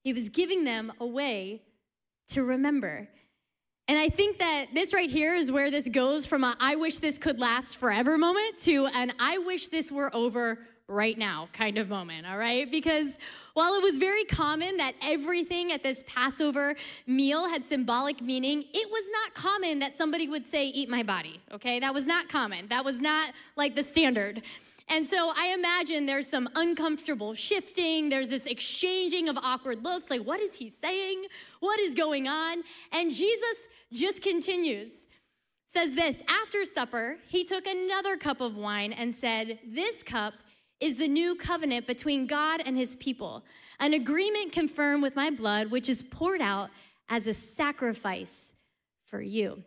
He 0.03 0.13
was 0.13 0.29
giving 0.29 0.63
them 0.63 0.91
a 0.99 1.05
way 1.05 1.61
to 2.29 2.43
remember. 2.43 3.09
And 3.87 3.99
I 3.99 4.07
think 4.09 4.39
that 4.39 4.67
this 4.73 4.93
right 4.93 5.09
here 5.09 5.35
is 5.35 5.51
where 5.51 5.69
this 5.69 5.89
goes 5.89 6.25
from 6.25 6.43
a 6.43 6.55
I 6.59 6.75
wish 6.75 6.99
this 6.99 7.17
could 7.17 7.39
last 7.39 7.77
forever 7.77 8.17
moment 8.17 8.59
to 8.61 8.85
an 8.87 9.11
I 9.19 9.39
wish 9.39 9.67
this 9.67 9.91
were 9.91 10.13
over 10.15 10.59
right 10.87 11.17
now 11.17 11.49
kind 11.53 11.77
of 11.77 11.89
moment, 11.89 12.25
all 12.25 12.37
right? 12.37 12.69
Because 12.69 13.17
while 13.53 13.73
it 13.75 13.83
was 13.83 13.97
very 13.97 14.23
common 14.25 14.77
that 14.77 14.95
everything 15.01 15.71
at 15.71 15.83
this 15.83 16.03
Passover 16.07 16.75
meal 17.07 17.47
had 17.47 17.65
symbolic 17.65 18.21
meaning, 18.21 18.63
it 18.73 18.89
was 18.89 19.05
not 19.11 19.33
common 19.33 19.79
that 19.79 19.95
somebody 19.95 20.27
would 20.27 20.45
say, 20.45 20.67
Eat 20.67 20.89
my 20.89 21.03
body, 21.03 21.41
okay? 21.51 21.79
That 21.79 21.93
was 21.93 22.05
not 22.05 22.29
common. 22.29 22.67
That 22.69 22.85
was 22.85 22.99
not 22.99 23.33
like 23.55 23.75
the 23.75 23.83
standard. 23.83 24.43
And 24.89 25.05
so 25.05 25.31
I 25.35 25.53
imagine 25.53 26.05
there's 26.05 26.27
some 26.27 26.49
uncomfortable 26.55 27.33
shifting, 27.33 28.09
there's 28.09 28.29
this 28.29 28.45
exchanging 28.45 29.29
of 29.29 29.37
awkward 29.37 29.83
looks 29.83 30.09
like, 30.09 30.21
What 30.21 30.39
is 30.39 30.55
he 30.55 30.73
saying? 30.81 31.25
What 31.59 31.79
is 31.79 31.95
going 31.95 32.27
on? 32.27 32.63
And 32.91 33.11
Jesus 33.11 33.67
just 33.91 34.21
continues. 34.21 34.89
Says 35.67 35.93
this 35.93 36.21
After 36.27 36.65
supper, 36.65 37.17
he 37.27 37.43
took 37.43 37.65
another 37.65 38.17
cup 38.17 38.41
of 38.41 38.57
wine 38.57 38.93
and 38.93 39.15
said, 39.15 39.59
This 39.65 40.03
cup 40.03 40.33
is 40.79 40.97
the 40.97 41.07
new 41.07 41.35
covenant 41.35 41.87
between 41.87 42.27
God 42.27 42.61
and 42.65 42.77
his 42.77 42.95
people, 42.97 43.43
an 43.79 43.93
agreement 43.93 44.51
confirmed 44.51 45.01
with 45.01 45.15
my 45.15 45.29
blood, 45.29 45.71
which 45.71 45.87
is 45.87 46.03
poured 46.03 46.41
out 46.41 46.69
as 47.09 47.25
a 47.25 47.33
sacrifice 47.33 48.53
for 49.05 49.21
you. 49.21 49.63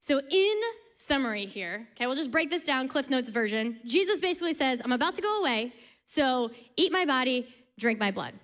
So, 0.00 0.18
in 0.18 0.60
summary 1.06 1.46
here, 1.46 1.86
okay, 1.92 2.06
we'll 2.06 2.16
just 2.16 2.30
break 2.30 2.50
this 2.50 2.62
down, 2.62 2.88
Cliff 2.88 3.10
Notes 3.10 3.30
version. 3.30 3.80
Jesus 3.84 4.20
basically 4.20 4.54
says, 4.54 4.80
I'm 4.84 4.92
about 4.92 5.14
to 5.16 5.22
go 5.22 5.40
away, 5.40 5.72
so 6.04 6.50
eat 6.76 6.92
my 6.92 7.04
body, 7.04 7.46
drink 7.78 7.98
my 7.98 8.10
blood. 8.10 8.34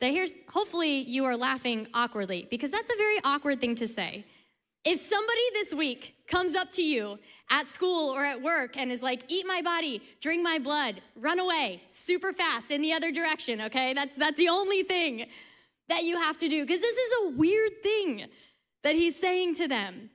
So, 0.00 0.06
here's 0.06 0.32
hopefully 0.48 1.00
you 1.00 1.24
are 1.24 1.36
laughing 1.36 1.88
awkwardly 1.92 2.46
because 2.50 2.70
that's 2.70 2.90
a 2.90 2.96
very 2.96 3.18
awkward 3.24 3.60
thing 3.60 3.74
to 3.76 3.88
say. 3.88 4.24
If 4.84 5.00
somebody 5.00 5.40
this 5.54 5.74
week 5.74 6.14
comes 6.28 6.54
up 6.54 6.70
to 6.72 6.82
you 6.82 7.18
at 7.50 7.66
school 7.66 8.14
or 8.14 8.24
at 8.24 8.40
work 8.40 8.76
and 8.76 8.92
is 8.92 9.02
like, 9.02 9.24
eat 9.28 9.46
my 9.46 9.60
body, 9.60 10.00
drink 10.20 10.42
my 10.42 10.58
blood, 10.58 11.02
run 11.16 11.40
away 11.40 11.82
super 11.88 12.32
fast 12.32 12.70
in 12.70 12.80
the 12.80 12.92
other 12.92 13.10
direction, 13.10 13.60
okay? 13.62 13.92
That's, 13.92 14.14
that's 14.14 14.36
the 14.36 14.48
only 14.48 14.84
thing 14.84 15.26
that 15.88 16.04
you 16.04 16.16
have 16.16 16.38
to 16.38 16.48
do 16.48 16.64
because 16.64 16.80
this 16.80 16.96
is 16.96 17.12
a 17.22 17.30
weird 17.36 17.82
thing 17.82 18.26
that 18.84 18.94
he's 18.94 19.16
saying 19.16 19.56
to 19.56 19.68
them. 19.68 20.10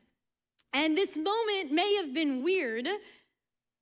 And 0.74 0.98
this 0.98 1.16
moment 1.16 1.72
may 1.72 1.96
have 1.96 2.14
been 2.14 2.44
weird, 2.44 2.88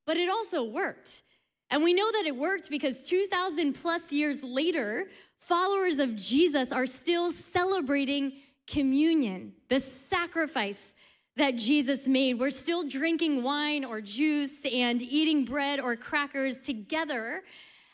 but 0.05 0.17
it 0.17 0.29
also 0.29 0.63
worked. 0.63 1.23
And 1.69 1.83
we 1.83 1.93
know 1.93 2.11
that 2.11 2.25
it 2.25 2.35
worked 2.35 2.69
because 2.69 3.03
2,000 3.03 3.73
plus 3.73 4.11
years 4.11 4.43
later, 4.43 5.07
followers 5.39 5.99
of 5.99 6.17
Jesus 6.17 6.73
are 6.73 6.85
still 6.85 7.31
celebrating 7.31 8.33
communion, 8.67 9.53
the 9.69 9.79
sacrifice 9.79 10.93
that 11.37 11.55
Jesus 11.55 12.09
made. 12.09 12.39
We're 12.39 12.49
still 12.49 12.87
drinking 12.87 13.41
wine 13.41 13.85
or 13.85 14.01
juice 14.01 14.65
and 14.65 15.01
eating 15.01 15.45
bread 15.45 15.79
or 15.79 15.95
crackers 15.95 16.59
together 16.59 17.43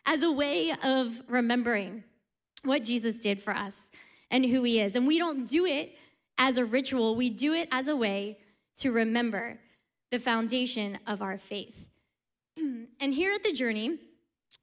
as 0.08 0.24
a 0.24 0.32
way 0.32 0.74
of 0.84 1.22
remembering 1.28 2.04
what 2.64 2.84
Jesus 2.84 3.16
did 3.16 3.42
for 3.44 3.56
us 3.56 3.92
and 4.32 4.44
who 4.44 4.64
he 4.64 4.80
is. 4.80 4.96
And 4.96 5.06
we 5.06 5.20
don't 5.20 5.48
do 5.48 5.66
it 5.66 5.96
as 6.40 6.58
a 6.58 6.66
ritual, 6.66 7.16
we 7.16 7.30
do 7.30 7.54
it 7.54 7.68
as 7.72 7.88
a 7.88 7.96
way 7.96 8.38
to 8.78 8.92
remember 8.92 9.60
the 10.12 10.20
foundation 10.20 10.98
of 11.08 11.22
our 11.22 11.38
faith. 11.38 11.88
and 12.58 13.14
here 13.14 13.34
at 13.34 13.44
the 13.44 13.52
Journey, 13.52 14.00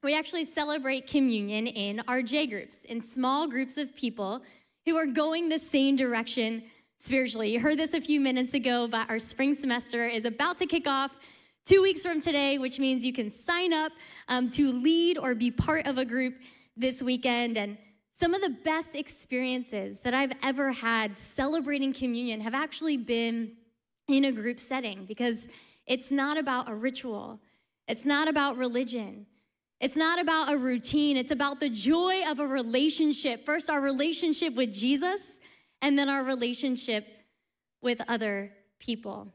we 0.03 0.15
actually 0.15 0.45
celebrate 0.45 1.07
communion 1.07 1.67
in 1.67 2.01
our 2.07 2.21
J 2.21 2.47
groups, 2.47 2.83
in 2.85 3.01
small 3.01 3.47
groups 3.47 3.77
of 3.77 3.95
people 3.95 4.41
who 4.85 4.95
are 4.97 5.07
going 5.07 5.49
the 5.49 5.59
same 5.59 5.95
direction 5.95 6.63
spiritually. 6.97 7.49
You 7.51 7.59
heard 7.59 7.79
this 7.79 7.93
a 7.93 8.01
few 8.01 8.19
minutes 8.19 8.53
ago, 8.53 8.87
but 8.87 9.09
our 9.09 9.19
spring 9.19 9.55
semester 9.55 10.07
is 10.07 10.25
about 10.25 10.57
to 10.59 10.65
kick 10.65 10.87
off 10.87 11.15
two 11.65 11.81
weeks 11.81 12.03
from 12.03 12.21
today, 12.21 12.57
which 12.57 12.79
means 12.79 13.03
you 13.03 13.13
can 13.13 13.31
sign 13.31 13.73
up 13.73 13.91
um, 14.27 14.49
to 14.51 14.71
lead 14.71 15.17
or 15.17 15.33
be 15.35 15.51
part 15.51 15.87
of 15.87 15.97
a 15.97 16.05
group 16.05 16.35
this 16.77 17.01
weekend. 17.01 17.57
And 17.57 17.77
some 18.13 18.33
of 18.33 18.41
the 18.41 18.55
best 18.63 18.95
experiences 18.95 20.01
that 20.01 20.13
I've 20.13 20.33
ever 20.43 20.71
had 20.71 21.17
celebrating 21.17 21.93
communion 21.93 22.41
have 22.41 22.53
actually 22.53 22.97
been 22.97 23.53
in 24.07 24.25
a 24.25 24.31
group 24.31 24.59
setting 24.59 25.05
because 25.05 25.47
it's 25.87 26.11
not 26.11 26.37
about 26.37 26.69
a 26.69 26.75
ritual, 26.75 27.39
it's 27.87 28.05
not 28.05 28.27
about 28.27 28.57
religion. 28.57 29.25
It's 29.81 29.97
not 29.97 30.21
about 30.21 30.53
a 30.53 30.57
routine, 30.57 31.17
it's 31.17 31.31
about 31.31 31.59
the 31.59 31.69
joy 31.69 32.21
of 32.29 32.39
a 32.39 32.47
relationship. 32.47 33.45
First, 33.45 33.69
our 33.69 33.81
relationship 33.81 34.55
with 34.55 34.73
Jesus, 34.73 35.37
and 35.81 35.99
then 35.99 36.07
our 36.07 36.23
relationship 36.23 37.05
with 37.81 38.01
other 38.07 38.51
people. 38.79 39.33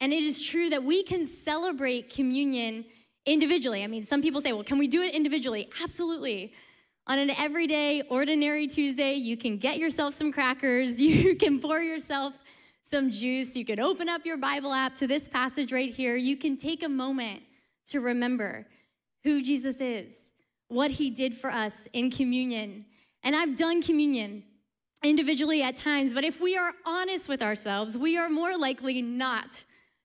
And 0.00 0.12
it 0.12 0.22
is 0.22 0.42
true 0.42 0.68
that 0.70 0.84
we 0.84 1.02
can 1.02 1.26
celebrate 1.26 2.10
communion 2.10 2.84
individually. 3.26 3.82
I 3.82 3.86
mean, 3.86 4.04
some 4.04 4.22
people 4.22 4.40
say, 4.40 4.52
well, 4.52 4.62
can 4.62 4.78
we 4.78 4.88
do 4.88 5.02
it 5.02 5.14
individually? 5.14 5.68
Absolutely. 5.82 6.52
On 7.06 7.18
an 7.18 7.30
everyday, 7.30 8.02
ordinary 8.02 8.66
Tuesday, 8.66 9.14
you 9.14 9.36
can 9.36 9.56
get 9.56 9.78
yourself 9.78 10.14
some 10.14 10.30
crackers, 10.30 11.00
you 11.02 11.34
can 11.34 11.60
pour 11.60 11.80
yourself 11.80 12.34
some 12.88 13.10
juice, 13.10 13.54
you 13.54 13.66
can 13.66 13.78
open 13.80 14.08
up 14.08 14.24
your 14.24 14.38
Bible 14.38 14.72
app 14.72 14.96
to 14.96 15.06
this 15.06 15.28
passage 15.28 15.72
right 15.72 15.94
here. 15.94 16.16
You 16.16 16.38
can 16.38 16.56
take 16.56 16.82
a 16.82 16.88
moment 16.88 17.42
to 17.88 18.00
remember 18.00 18.66
who 19.24 19.42
Jesus 19.42 19.76
is, 19.78 20.32
what 20.68 20.90
he 20.90 21.10
did 21.10 21.34
for 21.34 21.50
us 21.50 21.86
in 21.92 22.10
communion. 22.10 22.86
And 23.22 23.36
I've 23.36 23.56
done 23.56 23.82
communion 23.82 24.42
individually 25.04 25.62
at 25.62 25.76
times, 25.76 26.14
but 26.14 26.24
if 26.24 26.40
we 26.40 26.56
are 26.56 26.72
honest 26.86 27.28
with 27.28 27.42
ourselves, 27.42 27.98
we 27.98 28.16
are 28.16 28.30
more 28.30 28.56
likely 28.56 29.02
not 29.02 29.64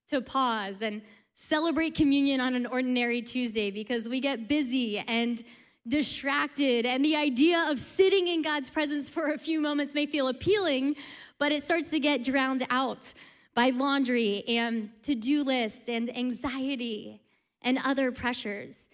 to 0.09 0.19
pause 0.19 0.81
and 0.81 1.01
celebrate 1.35 1.95
communion 1.95 2.41
on 2.41 2.53
an 2.53 2.65
ordinary 2.65 3.21
Tuesday 3.21 3.71
because 3.71 4.09
we 4.09 4.19
get 4.19 4.49
busy 4.49 4.99
and 4.99 5.41
distracted. 5.87 6.85
And 6.85 7.03
the 7.03 7.15
idea 7.15 7.65
of 7.69 7.79
sitting 7.79 8.27
in 8.27 8.41
God's 8.41 8.69
presence 8.69 9.09
for 9.09 9.31
a 9.31 9.37
few 9.37 9.59
moments 9.59 9.93
may 9.93 10.05
feel 10.05 10.27
appealing, 10.27 10.95
but 11.37 11.51
it 11.51 11.63
starts 11.63 11.89
to 11.89 11.99
get 11.99 12.23
drowned 12.23 12.65
out 12.69 13.13
by 13.55 13.69
laundry 13.69 14.43
and 14.47 14.89
to 15.03 15.15
do 15.15 15.43
list 15.43 15.89
and 15.89 16.15
anxiety 16.15 17.21
and 17.61 17.79
other 17.83 18.11
pressures. 18.11 18.87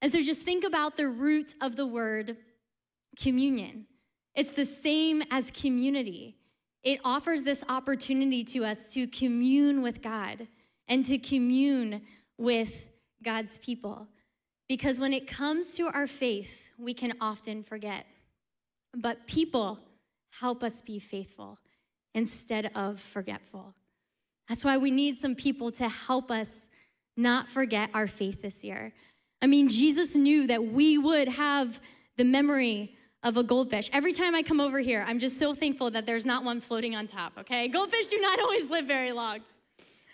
And 0.00 0.10
so 0.10 0.22
just 0.22 0.42
think 0.42 0.64
about 0.64 0.96
the 0.96 1.08
root 1.08 1.54
of 1.60 1.76
the 1.76 1.86
word 1.86 2.36
communion. 3.20 3.86
It's 4.34 4.52
the 4.52 4.64
same 4.64 5.22
as 5.30 5.50
community. 5.50 6.36
It 6.82 7.00
offers 7.04 7.42
this 7.42 7.62
opportunity 7.68 8.42
to 8.44 8.64
us 8.64 8.86
to 8.88 9.06
commune 9.06 9.82
with 9.82 10.02
God 10.02 10.48
and 10.88 11.04
to 11.06 11.18
commune 11.18 12.02
with 12.38 12.88
God's 13.22 13.58
people. 13.58 14.08
Because 14.68 15.00
when 15.00 15.12
it 15.12 15.26
comes 15.26 15.72
to 15.76 15.86
our 15.88 16.06
faith, 16.06 16.70
we 16.78 16.94
can 16.94 17.14
often 17.20 17.62
forget. 17.62 18.06
But 18.94 19.26
people 19.26 19.78
help 20.40 20.62
us 20.62 20.80
be 20.80 20.98
faithful 20.98 21.58
instead 22.14 22.70
of 22.74 23.00
forgetful. 23.00 23.74
That's 24.48 24.64
why 24.64 24.76
we 24.76 24.90
need 24.90 25.18
some 25.18 25.34
people 25.34 25.72
to 25.72 25.88
help 25.88 26.30
us 26.30 26.68
not 27.16 27.48
forget 27.48 27.90
our 27.94 28.06
faith 28.06 28.42
this 28.42 28.64
year. 28.64 28.92
I 29.40 29.46
mean, 29.46 29.68
Jesus 29.68 30.14
knew 30.14 30.46
that 30.46 30.64
we 30.64 30.98
would 30.98 31.28
have 31.28 31.80
the 32.16 32.24
memory 32.24 32.96
of 33.22 33.36
a 33.36 33.42
goldfish. 33.42 33.88
Every 33.92 34.12
time 34.12 34.34
I 34.34 34.42
come 34.42 34.60
over 34.60 34.80
here, 34.80 35.04
I'm 35.06 35.18
just 35.18 35.38
so 35.38 35.54
thankful 35.54 35.90
that 35.92 36.06
there's 36.06 36.26
not 36.26 36.44
one 36.44 36.60
floating 36.60 36.96
on 36.96 37.06
top, 37.06 37.32
okay? 37.38 37.68
Goldfish 37.68 38.06
do 38.06 38.18
not 38.18 38.40
always 38.42 38.68
live 38.70 38.86
very 38.86 39.12
long. 39.12 39.40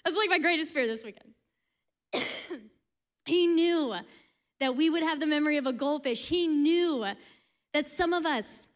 That's 0.04 0.16
like 0.16 0.30
my 0.30 0.38
greatest 0.38 0.74
fear 0.74 0.86
this 0.86 1.04
weekend. 1.04 1.34
he 3.26 3.46
knew 3.46 3.94
that 4.60 4.76
we 4.76 4.90
would 4.90 5.02
have 5.02 5.20
the 5.20 5.26
memory 5.26 5.56
of 5.56 5.66
a 5.66 5.72
goldfish. 5.72 6.26
He 6.26 6.46
knew 6.46 7.06
that 7.72 7.90
some 7.90 8.12
of 8.12 8.26
us 8.26 8.66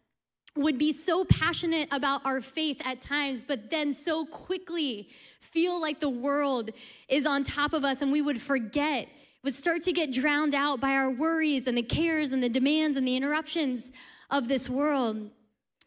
would 0.54 0.78
be 0.78 0.92
so 0.92 1.24
passionate 1.24 1.88
about 1.92 2.24
our 2.26 2.40
faith 2.40 2.80
at 2.84 3.00
times, 3.00 3.42
but 3.42 3.70
then 3.70 3.94
so 3.94 4.26
quickly 4.26 5.08
feel 5.40 5.80
like 5.80 5.98
the 5.98 6.08
world 6.08 6.70
is 7.08 7.26
on 7.26 7.42
top 7.42 7.72
of 7.72 7.84
us 7.84 8.02
and 8.02 8.12
we 8.12 8.20
would 8.20 8.40
forget, 8.40 9.08
would 9.42 9.54
start 9.54 9.82
to 9.82 9.92
get 9.92 10.12
drowned 10.12 10.54
out 10.54 10.78
by 10.80 10.90
our 10.90 11.10
worries 11.10 11.66
and 11.66 11.76
the 11.76 11.82
cares 11.82 12.32
and 12.32 12.42
the 12.42 12.48
demands 12.48 12.96
and 12.96 13.06
the 13.06 13.16
interruptions 13.16 13.90
of 14.30 14.46
this 14.46 14.68
world. 14.68 15.30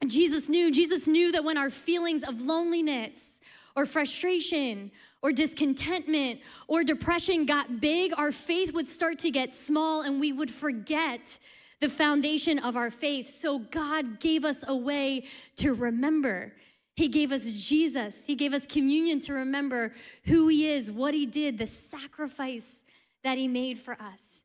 Jesus 0.07 0.49
knew, 0.49 0.71
Jesus 0.71 1.07
knew 1.07 1.31
that 1.31 1.43
when 1.43 1.57
our 1.57 1.69
feelings 1.69 2.23
of 2.23 2.41
loneliness 2.41 3.39
or 3.75 3.85
frustration 3.85 4.91
or 5.21 5.31
discontentment 5.31 6.39
or 6.67 6.83
depression 6.83 7.45
got 7.45 7.79
big, 7.79 8.13
our 8.17 8.31
faith 8.31 8.73
would 8.73 8.87
start 8.87 9.19
to 9.19 9.31
get 9.31 9.53
small 9.53 10.01
and 10.01 10.19
we 10.19 10.31
would 10.31 10.51
forget 10.51 11.39
the 11.81 11.89
foundation 11.89 12.59
of 12.59 12.75
our 12.75 12.91
faith. 12.91 13.29
So 13.29 13.59
God 13.59 14.19
gave 14.19 14.45
us 14.45 14.63
a 14.67 14.75
way 14.75 15.25
to 15.57 15.73
remember. 15.73 16.53
He 16.95 17.07
gave 17.07 17.31
us 17.31 17.51
Jesus. 17.51 18.25
He 18.25 18.35
gave 18.35 18.53
us 18.53 18.65
communion 18.65 19.19
to 19.21 19.33
remember 19.33 19.93
who 20.23 20.47
He 20.47 20.67
is, 20.69 20.91
what 20.91 21.13
He 21.13 21.25
did, 21.25 21.57
the 21.57 21.67
sacrifice 21.67 22.83
that 23.23 23.37
He 23.37 23.47
made 23.47 23.77
for 23.77 23.97
us. 23.99 24.43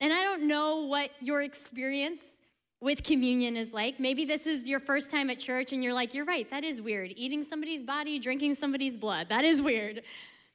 And 0.00 0.12
I 0.12 0.22
don't 0.22 0.42
know 0.48 0.86
what 0.86 1.10
your 1.20 1.42
experience 1.42 2.22
with 2.82 3.04
communion 3.04 3.56
is 3.56 3.72
like. 3.72 4.00
Maybe 4.00 4.24
this 4.24 4.44
is 4.44 4.68
your 4.68 4.80
first 4.80 5.10
time 5.10 5.30
at 5.30 5.38
church 5.38 5.72
and 5.72 5.84
you're 5.84 5.92
like, 5.94 6.12
you're 6.14 6.24
right, 6.24 6.50
that 6.50 6.64
is 6.64 6.82
weird. 6.82 7.12
Eating 7.16 7.44
somebody's 7.44 7.84
body, 7.84 8.18
drinking 8.18 8.56
somebody's 8.56 8.96
blood, 8.96 9.28
that 9.28 9.44
is 9.44 9.62
weird. 9.62 10.02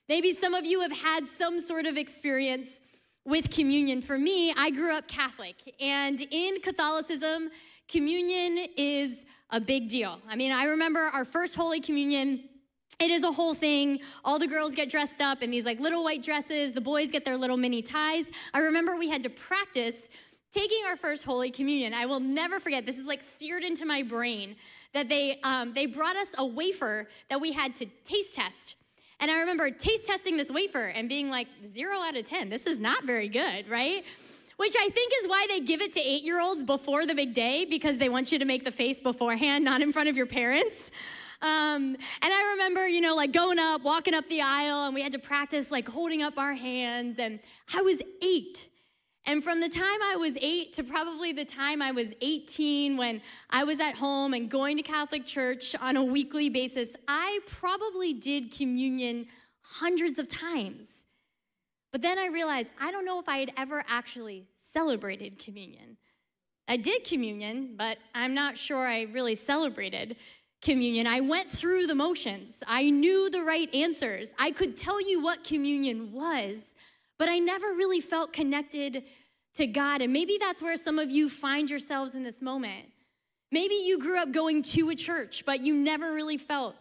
Maybe 0.09 0.33
some 0.33 0.53
of 0.53 0.65
you 0.65 0.81
have 0.81 0.91
had 0.91 1.27
some 1.27 1.61
sort 1.61 1.85
of 1.85 1.95
experience 1.95 2.81
with 3.25 3.49
communion. 3.49 4.01
For 4.01 4.17
me, 4.17 4.53
I 4.57 4.71
grew 4.71 4.95
up 4.95 5.07
Catholic, 5.07 5.55
and 5.81 6.19
in 6.31 6.61
Catholicism, 6.61 7.49
communion 7.87 8.67
is 8.77 9.25
a 9.49 9.59
big 9.59 9.89
deal. 9.89 10.19
I 10.29 10.35
mean, 10.35 10.51
I 10.51 10.65
remember 10.65 10.99
our 10.99 11.25
first 11.25 11.55
Holy 11.55 11.79
Communion. 11.79 12.43
It 12.99 13.11
is 13.11 13.23
a 13.23 13.31
whole 13.31 13.53
thing. 13.53 13.99
All 14.25 14.39
the 14.39 14.47
girls 14.47 14.75
get 14.75 14.89
dressed 14.89 15.21
up 15.21 15.43
in 15.43 15.51
these 15.51 15.65
like 15.65 15.79
little 15.79 16.03
white 16.03 16.23
dresses. 16.23 16.73
The 16.73 16.81
boys 16.81 17.11
get 17.11 17.25
their 17.25 17.37
little 17.37 17.57
mini 17.57 17.81
ties. 17.81 18.31
I 18.53 18.59
remember 18.59 18.97
we 18.97 19.09
had 19.09 19.23
to 19.23 19.29
practice 19.29 20.09
taking 20.57 20.83
our 20.87 20.95
first 20.95 21.23
Holy 21.23 21.51
Communion. 21.51 21.93
I 21.93 22.07
will 22.07 22.19
never 22.19 22.59
forget. 22.59 22.85
This 22.85 22.97
is 22.97 23.05
like 23.05 23.21
seared 23.37 23.63
into 23.63 23.85
my 23.85 24.01
brain 24.01 24.55
that 24.93 25.07
they 25.07 25.39
um, 25.43 25.73
they 25.73 25.85
brought 25.85 26.15
us 26.15 26.33
a 26.37 26.45
wafer 26.45 27.07
that 27.29 27.39
we 27.39 27.51
had 27.51 27.75
to 27.75 27.85
taste 28.03 28.35
test. 28.35 28.75
And 29.19 29.29
I 29.29 29.39
remember 29.39 29.69
taste 29.69 30.07
testing 30.07 30.35
this 30.35 30.51
wafer 30.51 30.85
and 30.85 31.07
being 31.09 31.29
like, 31.29 31.47
zero 31.65 31.97
out 31.99 32.15
of 32.15 32.25
10, 32.25 32.49
this 32.49 32.65
is 32.65 32.77
not 32.77 33.03
very 33.03 33.27
good, 33.27 33.67
right? 33.67 34.03
Which 34.57 34.75
I 34.79 34.89
think 34.89 35.11
is 35.21 35.27
why 35.27 35.45
they 35.49 35.59
give 35.59 35.81
it 35.81 35.93
to 35.93 35.99
eight 35.99 36.23
year 36.23 36.41
olds 36.41 36.63
before 36.63 37.05
the 37.05 37.13
big 37.13 37.33
day 37.33 37.65
because 37.65 37.99
they 37.99 38.09
want 38.09 38.31
you 38.31 38.39
to 38.39 38.45
make 38.45 38.63
the 38.63 38.71
face 38.71 38.99
beforehand, 38.99 39.63
not 39.63 39.81
in 39.81 39.91
front 39.91 40.09
of 40.09 40.17
your 40.17 40.25
parents. 40.25 40.91
Um, 41.41 41.95
and 42.21 42.33
I 42.33 42.51
remember, 42.53 42.87
you 42.87 43.01
know, 43.01 43.15
like 43.15 43.31
going 43.31 43.59
up, 43.59 43.83
walking 43.83 44.15
up 44.15 44.27
the 44.27 44.41
aisle, 44.41 44.85
and 44.85 44.95
we 44.95 45.01
had 45.03 45.11
to 45.11 45.19
practice 45.19 45.69
like 45.69 45.87
holding 45.87 46.23
up 46.23 46.39
our 46.39 46.55
hands. 46.55 47.19
And 47.19 47.39
I 47.75 47.81
was 47.81 48.01
eight. 48.23 48.66
And 49.27 49.43
from 49.43 49.59
the 49.59 49.67
time 49.67 49.99
I 50.01 50.15
was 50.15 50.37
eight 50.41 50.73
to 50.77 50.85
probably 50.85 51.33
the 51.33 51.43
time 51.43 51.81
I 51.81 51.91
was 51.91 52.13
18, 52.21 52.95
when 52.95 53.21
I 53.49 53.65
was 53.65 53.81
at 53.81 53.95
home 53.95 54.33
and 54.33 54.49
going 54.49 54.77
to 54.77 54.83
Catholic 54.83 55.25
church 55.25 55.75
on 55.81 55.97
a 55.97 56.03
weekly 56.03 56.49
basis, 56.49 56.95
I 57.09 57.39
probably 57.45 58.13
did 58.13 58.55
communion 58.55 59.27
hundreds 59.59 60.17
of 60.17 60.29
times. 60.29 61.03
But 61.91 62.01
then 62.01 62.17
I 62.17 62.27
realized 62.27 62.71
I 62.79 62.89
don't 62.89 63.03
know 63.03 63.19
if 63.19 63.27
I 63.27 63.39
had 63.39 63.51
ever 63.57 63.83
actually 63.89 64.45
celebrated 64.57 65.39
communion. 65.39 65.97
I 66.69 66.77
did 66.77 67.03
communion, 67.03 67.75
but 67.75 67.97
I'm 68.15 68.33
not 68.33 68.57
sure 68.57 68.87
I 68.87 69.03
really 69.03 69.35
celebrated 69.35 70.15
communion. 70.61 71.05
I 71.05 71.19
went 71.19 71.49
through 71.49 71.87
the 71.87 71.95
motions, 71.95 72.63
I 72.65 72.89
knew 72.89 73.29
the 73.29 73.43
right 73.43 73.73
answers, 73.75 74.33
I 74.39 74.51
could 74.51 74.77
tell 74.77 75.01
you 75.01 75.21
what 75.21 75.43
communion 75.43 76.13
was 76.13 76.73
but 77.17 77.29
I 77.29 77.39
never 77.39 77.67
really 77.67 77.99
felt 77.99 78.33
connected 78.33 79.03
to 79.55 79.67
God. 79.67 80.01
And 80.01 80.13
maybe 80.13 80.37
that's 80.39 80.61
where 80.61 80.77
some 80.77 80.99
of 80.99 81.09
you 81.09 81.29
find 81.29 81.69
yourselves 81.69 82.15
in 82.15 82.23
this 82.23 82.41
moment. 82.41 82.85
Maybe 83.51 83.75
you 83.75 83.99
grew 83.99 84.19
up 84.19 84.31
going 84.31 84.61
to 84.63 84.89
a 84.89 84.95
church, 84.95 85.43
but 85.45 85.61
you 85.61 85.73
never 85.73 86.13
really 86.13 86.37
felt 86.37 86.75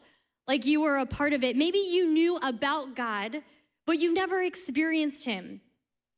like 0.49 0.67
you 0.67 0.81
were 0.81 0.99
a 0.99 1.07
part 1.07 1.33
of 1.33 1.43
it. 1.43 1.57
Maybe 1.57 1.79
you 1.79 2.09
knew 2.09 2.37
about 2.43 2.95
God, 2.95 3.43
but 3.87 3.99
you 3.99 4.13
never 4.13 4.43
experienced 4.43 5.25
Him. 5.25 5.61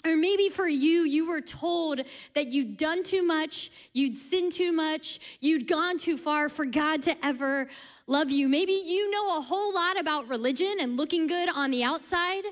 Or 0.07 0.16
maybe 0.16 0.48
for 0.48 0.68
you, 0.68 1.02
you 1.02 1.26
were 1.28 1.40
told 1.40 2.02
that 2.35 2.46
you'd 2.46 2.76
done 2.76 3.02
too 3.02 3.22
much, 3.22 3.70
you'd 3.92 4.16
sinned 4.16 4.52
too 4.52 4.70
much, 4.70 5.18
you'd 5.40 5.66
gone 5.66 5.98
too 5.98 6.16
far 6.16 6.48
for 6.48 6.64
God 6.64 7.02
to 7.04 7.26
ever 7.26 7.68
love 8.07 8.31
you. 8.31 8.48
Maybe 8.48 8.72
you 8.72 9.11
know 9.11 9.38
a 9.38 9.40
whole 9.40 9.74
lot 9.74 9.98
about 9.98 10.28
religion 10.28 10.76
and 10.81 10.96
looking 10.96 11.26
good 11.26 11.48
on 11.48 11.72
the 11.72 11.83
outside, 11.83 12.44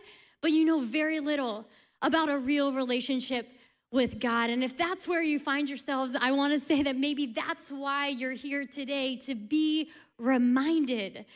but 0.46 0.52
you 0.52 0.64
know 0.64 0.78
very 0.78 1.18
little 1.18 1.66
about 2.02 2.28
a 2.28 2.38
real 2.38 2.72
relationship 2.72 3.48
with 3.90 4.20
God. 4.20 4.48
And 4.48 4.62
if 4.62 4.76
that's 4.76 5.08
where 5.08 5.20
you 5.20 5.40
find 5.40 5.68
yourselves, 5.68 6.14
I 6.14 6.30
want 6.30 6.52
to 6.52 6.60
say 6.60 6.84
that 6.84 6.96
maybe 6.96 7.26
that's 7.26 7.68
why 7.72 8.06
you're 8.06 8.30
here 8.30 8.64
today 8.64 9.16
to 9.24 9.34
be 9.34 9.90
reminded. 10.18 11.26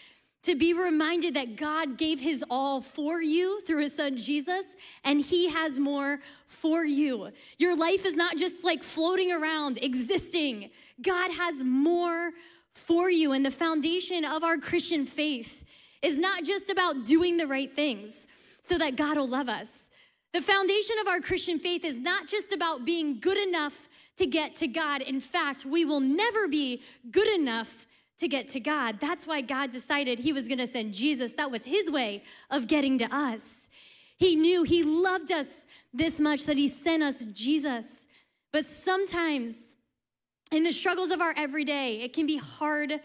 To 0.44 0.54
be 0.54 0.74
reminded 0.74 1.34
that 1.34 1.56
God 1.56 1.98
gave 1.98 2.20
his 2.20 2.44
all 2.48 2.80
for 2.80 3.20
you 3.20 3.60
through 3.62 3.82
his 3.82 3.96
son 3.96 4.16
Jesus, 4.16 4.64
and 5.02 5.20
he 5.20 5.48
has 5.48 5.80
more 5.80 6.20
for 6.46 6.84
you. 6.84 7.32
Your 7.58 7.74
life 7.74 8.06
is 8.06 8.14
not 8.14 8.36
just 8.36 8.62
like 8.62 8.84
floating 8.84 9.32
around, 9.32 9.80
existing. 9.82 10.70
God 11.02 11.32
has 11.32 11.64
more 11.64 12.30
for 12.74 13.10
you. 13.10 13.32
And 13.32 13.44
the 13.44 13.50
foundation 13.50 14.24
of 14.24 14.44
our 14.44 14.56
Christian 14.56 15.04
faith 15.04 15.64
is 16.00 16.16
not 16.16 16.44
just 16.44 16.70
about 16.70 17.04
doing 17.04 17.38
the 17.38 17.48
right 17.48 17.74
things 17.74 18.28
so 18.60 18.78
that 18.78 18.96
God 18.96 19.16
will 19.16 19.28
love 19.28 19.48
us. 19.48 19.90
The 20.32 20.40
foundation 20.40 20.96
of 21.00 21.08
our 21.08 21.20
Christian 21.20 21.58
faith 21.58 21.84
is 21.84 21.96
not 21.96 22.28
just 22.28 22.52
about 22.52 22.84
being 22.84 23.18
good 23.18 23.38
enough 23.38 23.88
to 24.16 24.26
get 24.26 24.54
to 24.56 24.68
God. 24.68 25.02
In 25.02 25.20
fact, 25.20 25.64
we 25.64 25.84
will 25.84 26.00
never 26.00 26.46
be 26.46 26.82
good 27.10 27.28
enough 27.28 27.86
to 28.18 28.28
get 28.28 28.50
to 28.50 28.60
God. 28.60 29.00
That's 29.00 29.26
why 29.26 29.40
God 29.40 29.72
decided 29.72 30.18
He 30.18 30.32
was 30.32 30.46
gonna 30.46 30.66
send 30.66 30.94
Jesus. 30.94 31.32
That 31.32 31.50
was 31.50 31.64
His 31.64 31.90
way 31.90 32.22
of 32.50 32.66
getting 32.66 32.98
to 32.98 33.14
us. 33.14 33.68
He 34.18 34.36
knew 34.36 34.62
He 34.62 34.82
loved 34.84 35.32
us 35.32 35.66
this 35.92 36.20
much 36.20 36.44
that 36.44 36.58
He 36.58 36.68
sent 36.68 37.02
us 37.02 37.24
Jesus. 37.32 38.06
But 38.52 38.66
sometimes, 38.66 39.76
in 40.52 40.64
the 40.64 40.72
struggles 40.72 41.10
of 41.10 41.20
our 41.20 41.32
everyday, 41.36 42.00
it 42.02 42.12
can 42.12 42.26
be 42.26 42.36
hard 42.36 43.00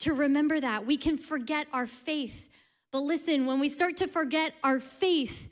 to 0.00 0.14
remember 0.14 0.60
that. 0.60 0.86
We 0.86 0.96
can 0.96 1.18
forget 1.18 1.66
our 1.72 1.86
faith. 1.86 2.48
But 2.92 3.00
listen, 3.00 3.46
when 3.46 3.60
we 3.60 3.68
start 3.68 3.96
to 3.98 4.08
forget 4.08 4.52
our 4.64 4.80
faith, 4.80 5.50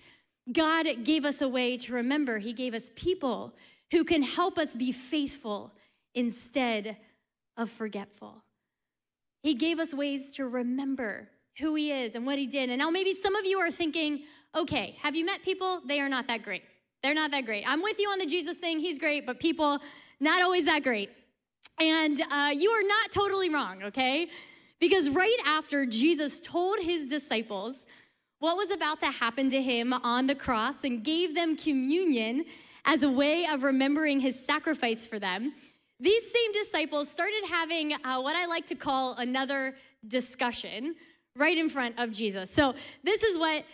God 0.52 0.86
gave 1.04 1.24
us 1.24 1.40
a 1.40 1.48
way 1.48 1.76
to 1.78 1.94
remember. 1.94 2.38
He 2.38 2.52
gave 2.52 2.74
us 2.74 2.90
people 2.96 3.54
who 3.90 4.04
can 4.04 4.22
help 4.22 4.58
us 4.58 4.74
be 4.74 4.92
faithful 4.92 5.72
instead 6.14 6.96
of 7.56 7.70
forgetful. 7.70 8.42
He 9.42 9.54
gave 9.54 9.78
us 9.78 9.94
ways 9.94 10.34
to 10.34 10.46
remember 10.46 11.28
who 11.58 11.74
He 11.74 11.92
is 11.92 12.14
and 12.14 12.26
what 12.26 12.38
He 12.38 12.46
did. 12.46 12.70
And 12.70 12.78
now 12.78 12.90
maybe 12.90 13.14
some 13.14 13.36
of 13.36 13.44
you 13.44 13.58
are 13.58 13.70
thinking, 13.70 14.22
okay, 14.54 14.96
have 15.00 15.14
you 15.14 15.24
met 15.24 15.42
people? 15.42 15.80
They 15.86 16.00
are 16.00 16.08
not 16.08 16.26
that 16.28 16.42
great. 16.42 16.62
They're 17.02 17.14
not 17.14 17.30
that 17.30 17.44
great. 17.44 17.64
I'm 17.66 17.82
with 17.82 18.00
you 18.00 18.08
on 18.08 18.18
the 18.18 18.26
Jesus 18.26 18.56
thing. 18.56 18.80
He's 18.80 18.98
great, 18.98 19.26
but 19.26 19.38
people, 19.38 19.78
not 20.18 20.42
always 20.42 20.64
that 20.64 20.82
great. 20.82 21.10
And 21.80 22.20
uh, 22.30 22.50
you 22.54 22.70
are 22.70 22.82
not 22.82 23.12
totally 23.12 23.50
wrong, 23.50 23.84
okay? 23.84 24.28
Because 24.80 25.08
right 25.08 25.36
after 25.44 25.86
Jesus 25.86 26.40
told 26.40 26.78
his 26.80 27.06
disciples 27.06 27.86
what 28.38 28.56
was 28.56 28.70
about 28.70 29.00
to 29.00 29.06
happen 29.06 29.50
to 29.50 29.60
him 29.60 29.92
on 29.92 30.26
the 30.26 30.34
cross 30.34 30.84
and 30.84 31.02
gave 31.02 31.34
them 31.34 31.56
communion 31.56 32.44
as 32.84 33.02
a 33.02 33.10
way 33.10 33.46
of 33.46 33.64
remembering 33.64 34.20
his 34.20 34.38
sacrifice 34.38 35.06
for 35.06 35.18
them, 35.18 35.52
these 36.00 36.22
same 36.22 36.52
disciples 36.52 37.08
started 37.08 37.42
having 37.50 37.92
uh, 37.92 38.20
what 38.20 38.36
I 38.36 38.46
like 38.46 38.66
to 38.66 38.76
call 38.76 39.14
another 39.14 39.74
discussion 40.06 40.94
right 41.34 41.58
in 41.58 41.68
front 41.68 41.98
of 41.98 42.12
Jesus. 42.12 42.50
So 42.50 42.74
this 43.02 43.24
is 43.24 43.36
what 43.36 43.64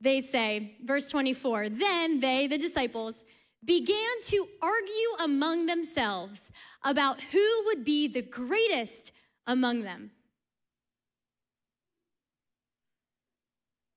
they 0.00 0.22
say, 0.22 0.76
verse 0.82 1.08
24. 1.08 1.68
Then 1.68 2.20
they, 2.20 2.46
the 2.46 2.58
disciples, 2.58 3.24
began 3.64 4.20
to 4.22 4.46
argue 4.62 5.24
among 5.24 5.66
themselves 5.66 6.50
about 6.82 7.20
who 7.20 7.62
would 7.66 7.84
be 7.84 8.08
the 8.08 8.22
greatest 8.22 9.12
among 9.46 9.82
them. 9.82 10.10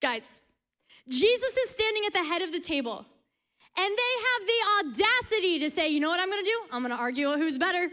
Guys, 0.02 0.40
Jesus 1.10 1.58
is 1.58 1.70
standing 1.72 2.04
at 2.06 2.14
the 2.14 2.24
head 2.24 2.42
of 2.42 2.52
the 2.52 2.60
table, 2.60 3.06
and 3.78 3.98
they 3.98 4.14
have 4.28 4.48
the 4.48 5.02
audacity 5.02 5.60
to 5.60 5.72
say, 5.72 5.90
you 5.90 6.00
know 6.00 6.10
what 6.10 6.20
I'm 6.20 6.30
gonna 6.30 6.44
do? 6.44 6.60
I'm 6.72 6.82
gonna 6.84 6.96
argue 6.96 7.32
who's 7.32 7.58
better. 7.58 7.90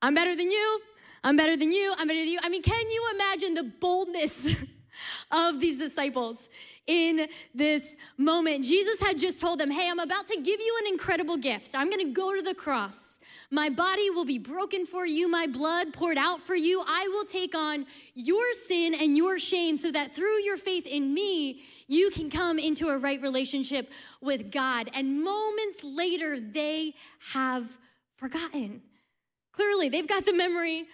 I'm 0.00 0.14
better 0.14 0.34
than 0.34 0.50
you. 0.50 0.80
I'm 1.22 1.36
better 1.36 1.56
than 1.56 1.70
you. 1.70 1.94
I'm 1.96 2.08
better 2.08 2.20
than 2.20 2.28
you. 2.28 2.40
I 2.42 2.48
mean, 2.48 2.62
can 2.62 2.90
you 2.90 3.10
imagine 3.14 3.54
the 3.54 3.62
boldness 3.62 4.48
of 5.30 5.60
these 5.60 5.78
disciples 5.78 6.48
in 6.86 7.28
this 7.54 7.96
moment. 8.18 8.64
Jesus 8.64 9.00
had 9.00 9.18
just 9.18 9.40
told 9.40 9.60
them, 9.60 9.70
Hey, 9.70 9.88
I'm 9.88 9.98
about 9.98 10.26
to 10.28 10.36
give 10.36 10.60
you 10.60 10.78
an 10.80 10.92
incredible 10.92 11.36
gift. 11.36 11.74
I'm 11.74 11.90
gonna 11.90 12.12
go 12.12 12.34
to 12.34 12.42
the 12.42 12.54
cross. 12.54 13.18
My 13.50 13.70
body 13.70 14.10
will 14.10 14.24
be 14.24 14.38
broken 14.38 14.86
for 14.86 15.06
you, 15.06 15.28
my 15.28 15.46
blood 15.46 15.92
poured 15.92 16.18
out 16.18 16.40
for 16.40 16.56
you. 16.56 16.82
I 16.86 17.08
will 17.08 17.24
take 17.24 17.54
on 17.54 17.86
your 18.14 18.52
sin 18.52 18.94
and 18.94 19.16
your 19.16 19.38
shame 19.38 19.76
so 19.76 19.92
that 19.92 20.14
through 20.14 20.40
your 20.42 20.56
faith 20.56 20.86
in 20.86 21.14
me, 21.14 21.62
you 21.86 22.10
can 22.10 22.30
come 22.30 22.58
into 22.58 22.88
a 22.88 22.98
right 22.98 23.20
relationship 23.22 23.92
with 24.20 24.50
God. 24.50 24.90
And 24.94 25.22
moments 25.22 25.84
later, 25.84 26.40
they 26.40 26.94
have 27.32 27.78
forgotten. 28.16 28.82
Clearly, 29.52 29.88
they've 29.88 30.08
got 30.08 30.24
the 30.24 30.32
memory 30.32 30.86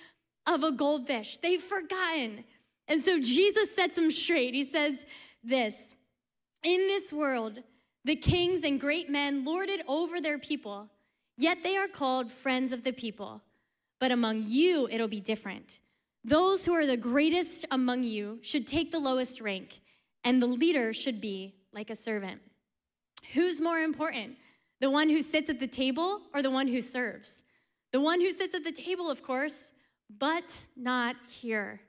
of 0.47 0.65
a 0.65 0.73
goldfish. 0.73 1.39
They've 1.39 1.63
forgotten. 1.63 2.45
And 2.89 3.03
so 3.03 3.21
Jesus 3.21 3.75
sets 3.75 3.97
them 3.97 4.11
straight. 4.11 4.55
He 4.55 4.65
says 4.65 5.05
this 5.43 5.95
In 6.63 6.87
this 6.87 7.13
world, 7.13 7.63
the 8.05 8.17
kings 8.17 8.65
and 8.65 8.81
great 8.81 9.11
men 9.11 9.45
lord 9.45 9.69
it 9.69 9.83
over 9.89 10.21
their 10.21 10.39
people, 10.39 10.89
yet 11.37 11.59
they 11.63 11.77
are 11.77 11.89
called 11.89 12.33
friends 12.33 12.73
of 12.73 12.85
the 12.85 12.93
people. 12.93 13.43
But 14.01 14.13
among 14.13 14.45
you, 14.47 14.89
it'll 14.91 15.09
be 15.09 15.21
different. 15.21 15.81
Those 16.25 16.65
who 16.65 16.73
are 16.73 16.87
the 16.87 16.97
greatest 16.97 17.65
among 17.71 18.03
you 18.03 18.39
should 18.43 18.67
take 18.67 18.91
the 18.91 18.99
lowest 18.99 19.41
rank, 19.41 19.81
and 20.25 20.41
the 20.41 20.47
leader 20.47 20.93
should 20.93 21.21
be 21.21 21.55
like 21.73 21.91
a 21.91 21.97
servant. 21.97 22.41
Who's 23.35 23.61
more 23.61 23.79
important, 23.79 24.37
the 24.81 24.91
one 24.91 25.09
who 25.09 25.23
sits 25.23 25.51
at 25.51 25.61
the 25.61 25.67
table 25.67 26.23
or 26.33 26.43
the 26.43 26.51
one 26.51 26.69
who 26.69 26.81
serves? 26.81 27.43
The 27.93 28.01
one 28.01 28.21
who 28.21 28.31
sits 28.31 28.55
at 28.55 28.65
the 28.65 28.73
table, 28.73 29.11
of 29.11 29.23
course, 29.23 29.73
but 30.19 30.67
not 30.77 31.17
here. 31.29 31.81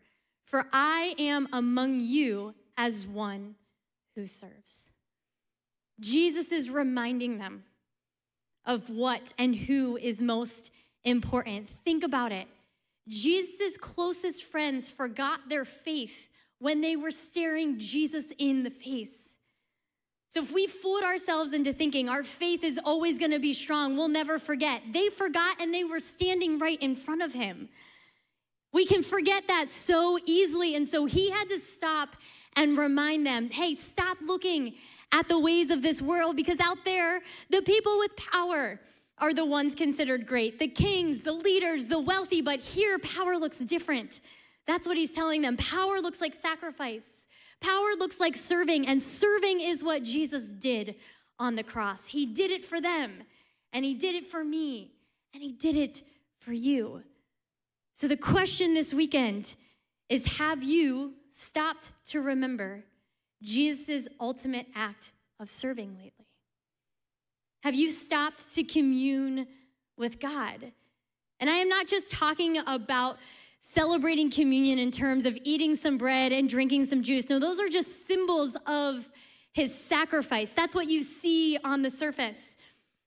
For 0.45 0.65
I 0.73 1.15
am 1.19 1.47
among 1.53 1.99
you 1.99 2.55
as 2.79 3.05
one 3.05 3.55
who 4.15 4.25
serves. 4.25 4.89
Jesus 5.99 6.53
is 6.53 6.69
reminding 6.69 7.37
them 7.37 7.65
of 8.65 8.89
what 8.89 9.33
and 9.37 9.53
who 9.53 9.97
is 9.97 10.21
most 10.21 10.71
important. 11.03 11.69
Think 11.83 12.05
about 12.05 12.31
it. 12.31 12.47
Jesus' 13.09 13.75
closest 13.75 14.43
friends 14.45 14.89
forgot 14.89 15.49
their 15.49 15.65
faith 15.65 16.29
when 16.59 16.79
they 16.79 16.95
were 16.95 17.11
staring 17.11 17.79
Jesus 17.79 18.31
in 18.37 18.63
the 18.63 18.69
face. 18.69 19.35
So 20.29 20.41
if 20.41 20.53
we 20.53 20.65
fooled 20.65 21.03
ourselves 21.03 21.51
into 21.51 21.73
thinking 21.73 22.07
our 22.07 22.23
faith 22.23 22.63
is 22.63 22.79
always 22.81 23.19
going 23.19 23.31
to 23.31 23.39
be 23.39 23.53
strong, 23.53 23.97
we'll 23.97 24.07
never 24.07 24.39
forget. 24.39 24.81
They 24.93 25.09
forgot 25.09 25.61
and 25.61 25.73
they 25.73 25.83
were 25.83 25.99
standing 25.99 26.59
right 26.59 26.81
in 26.81 26.95
front 26.95 27.23
of 27.23 27.33
him. 27.33 27.67
We 28.71 28.85
can 28.85 29.03
forget 29.03 29.47
that 29.47 29.67
so 29.67 30.17
easily. 30.25 30.75
And 30.75 30.87
so 30.87 31.05
he 31.05 31.29
had 31.29 31.49
to 31.49 31.59
stop 31.59 32.15
and 32.55 32.77
remind 32.77 33.25
them 33.25 33.49
hey, 33.49 33.75
stop 33.75 34.17
looking 34.21 34.75
at 35.11 35.27
the 35.27 35.39
ways 35.39 35.71
of 35.71 35.81
this 35.81 36.01
world 36.01 36.35
because 36.35 36.59
out 36.59 36.83
there, 36.85 37.21
the 37.49 37.61
people 37.61 37.97
with 37.97 38.15
power 38.15 38.79
are 39.17 39.33
the 39.33 39.45
ones 39.45 39.75
considered 39.75 40.25
great 40.25 40.59
the 40.59 40.67
kings, 40.67 41.21
the 41.21 41.31
leaders, 41.31 41.87
the 41.87 41.99
wealthy. 41.99 42.41
But 42.41 42.59
here, 42.59 42.99
power 42.99 43.37
looks 43.37 43.59
different. 43.59 44.21
That's 44.67 44.87
what 44.87 44.97
he's 44.97 45.11
telling 45.11 45.41
them. 45.41 45.57
Power 45.57 45.99
looks 45.99 46.21
like 46.21 46.33
sacrifice, 46.33 47.25
power 47.59 47.93
looks 47.97 48.19
like 48.19 48.35
serving, 48.35 48.87
and 48.87 49.01
serving 49.01 49.61
is 49.61 49.83
what 49.83 50.03
Jesus 50.03 50.45
did 50.45 50.95
on 51.39 51.55
the 51.55 51.63
cross. 51.63 52.07
He 52.07 52.25
did 52.25 52.51
it 52.51 52.63
for 52.63 52.79
them, 52.79 53.23
and 53.73 53.83
he 53.83 53.93
did 53.93 54.15
it 54.15 54.27
for 54.27 54.43
me, 54.43 54.91
and 55.33 55.41
he 55.41 55.49
did 55.49 55.75
it 55.75 56.03
for 56.39 56.53
you. 56.53 57.03
So, 57.93 58.07
the 58.07 58.17
question 58.17 58.73
this 58.73 58.93
weekend 58.93 59.55
is 60.07 60.37
Have 60.37 60.63
you 60.63 61.13
stopped 61.39 61.91
to 62.07 62.21
remember 62.21 62.83
Jesus' 63.41 64.07
ultimate 64.19 64.67
act 64.75 65.11
of 65.39 65.49
serving 65.49 65.95
lately? 65.95 66.27
Have 67.63 67.75
you 67.75 67.89
stopped 67.89 68.53
to 68.55 68.63
commune 68.63 69.47
with 69.97 70.19
God? 70.19 70.71
And 71.39 71.49
I 71.49 71.55
am 71.55 71.69
not 71.69 71.87
just 71.87 72.11
talking 72.11 72.57
about 72.67 73.17
celebrating 73.61 74.31
communion 74.31 74.79
in 74.79 74.91
terms 74.91 75.25
of 75.25 75.37
eating 75.43 75.75
some 75.75 75.97
bread 75.97 76.31
and 76.31 76.49
drinking 76.49 76.85
some 76.85 77.03
juice. 77.03 77.29
No, 77.29 77.39
those 77.39 77.59
are 77.59 77.67
just 77.67 78.07
symbols 78.07 78.57
of 78.65 79.09
his 79.53 79.73
sacrifice. 79.73 80.51
That's 80.51 80.75
what 80.75 80.87
you 80.87 81.03
see 81.03 81.57
on 81.63 81.81
the 81.81 81.89
surface. 81.89 82.55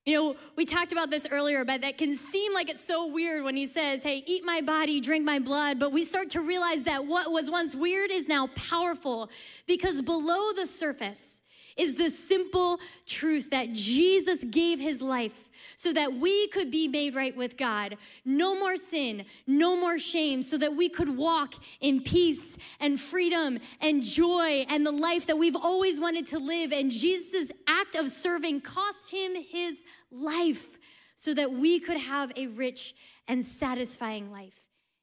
You 0.05 0.15
know, 0.15 0.37
we 0.57 0.65
talked 0.65 0.91
about 0.91 1.11
this 1.11 1.29
earlier, 1.31 1.65
but 1.65 1.83
that 1.83 1.97
can 1.97 2.17
seem 2.17 2.53
like 2.53 2.69
it's 2.69 2.85
so 2.85 3.07
weird 3.07 3.45
when 3.45 3.55
he 3.55 3.67
says, 3.67 4.03
Hey, 4.03 4.25
eat 4.27 4.45
my 4.45 4.61
body, 4.61 5.01
drink 5.01 5.25
my 5.25 5.39
blood. 5.39 5.79
But 5.79 5.93
we 5.93 6.05
start 6.05 6.31
to 6.31 6.41
realize 6.41 6.83
that 6.85 7.07
what 7.07 7.31
was 7.31 7.51
once 7.51 7.75
weird 7.75 8.11
is 8.11 8.27
now 8.27 8.49
powerful 8.57 9.31
because 9.67 10.03
below 10.03 10.53
the 10.55 10.67
surface 10.67 11.42
is 11.77 11.97
the 11.97 12.11
simple 12.11 12.79
truth 13.07 13.51
that 13.51 13.73
Jesus 13.73 14.45
gave 14.45 14.81
his 14.81 15.01
life 15.01 15.49
so 15.77 15.93
that 15.93 16.15
we 16.15 16.49
could 16.49 16.71
be 16.71 16.89
made 16.89 17.15
right 17.15 17.37
with 17.37 17.57
God. 17.57 17.97
No 18.25 18.59
more 18.59 18.77
sin, 18.77 19.25
no 19.47 19.77
more 19.77 19.99
shame, 19.99 20.43
so 20.43 20.59
that 20.59 20.75
we 20.75 20.89
could 20.89 21.17
walk 21.17 21.55
in 21.81 22.03
peace 22.03 22.57
and 22.81 23.01
freedom 23.01 23.59
and 23.81 24.03
joy 24.03 24.65
and 24.69 24.85
the 24.85 24.93
life 24.93 25.27
that 25.27 25.39
we've 25.39 25.57
always 25.57 26.01
wanted 26.01 26.27
to 26.29 26.39
live. 26.39 26.73
And 26.73 26.91
Jesus' 26.91 27.51
act 27.67 27.95
of 27.95 28.09
serving 28.09 28.61
cost 28.61 29.11
him 29.11 29.35
his 29.35 29.79
life 30.11 30.79
so 31.17 31.35
that 31.35 31.53
we 31.53 31.79
could 31.79 31.99
have 31.99 32.33
a 32.37 32.49
rich 32.49 32.95
and 33.29 33.45
satisfying 33.45 34.31
life 34.31 34.59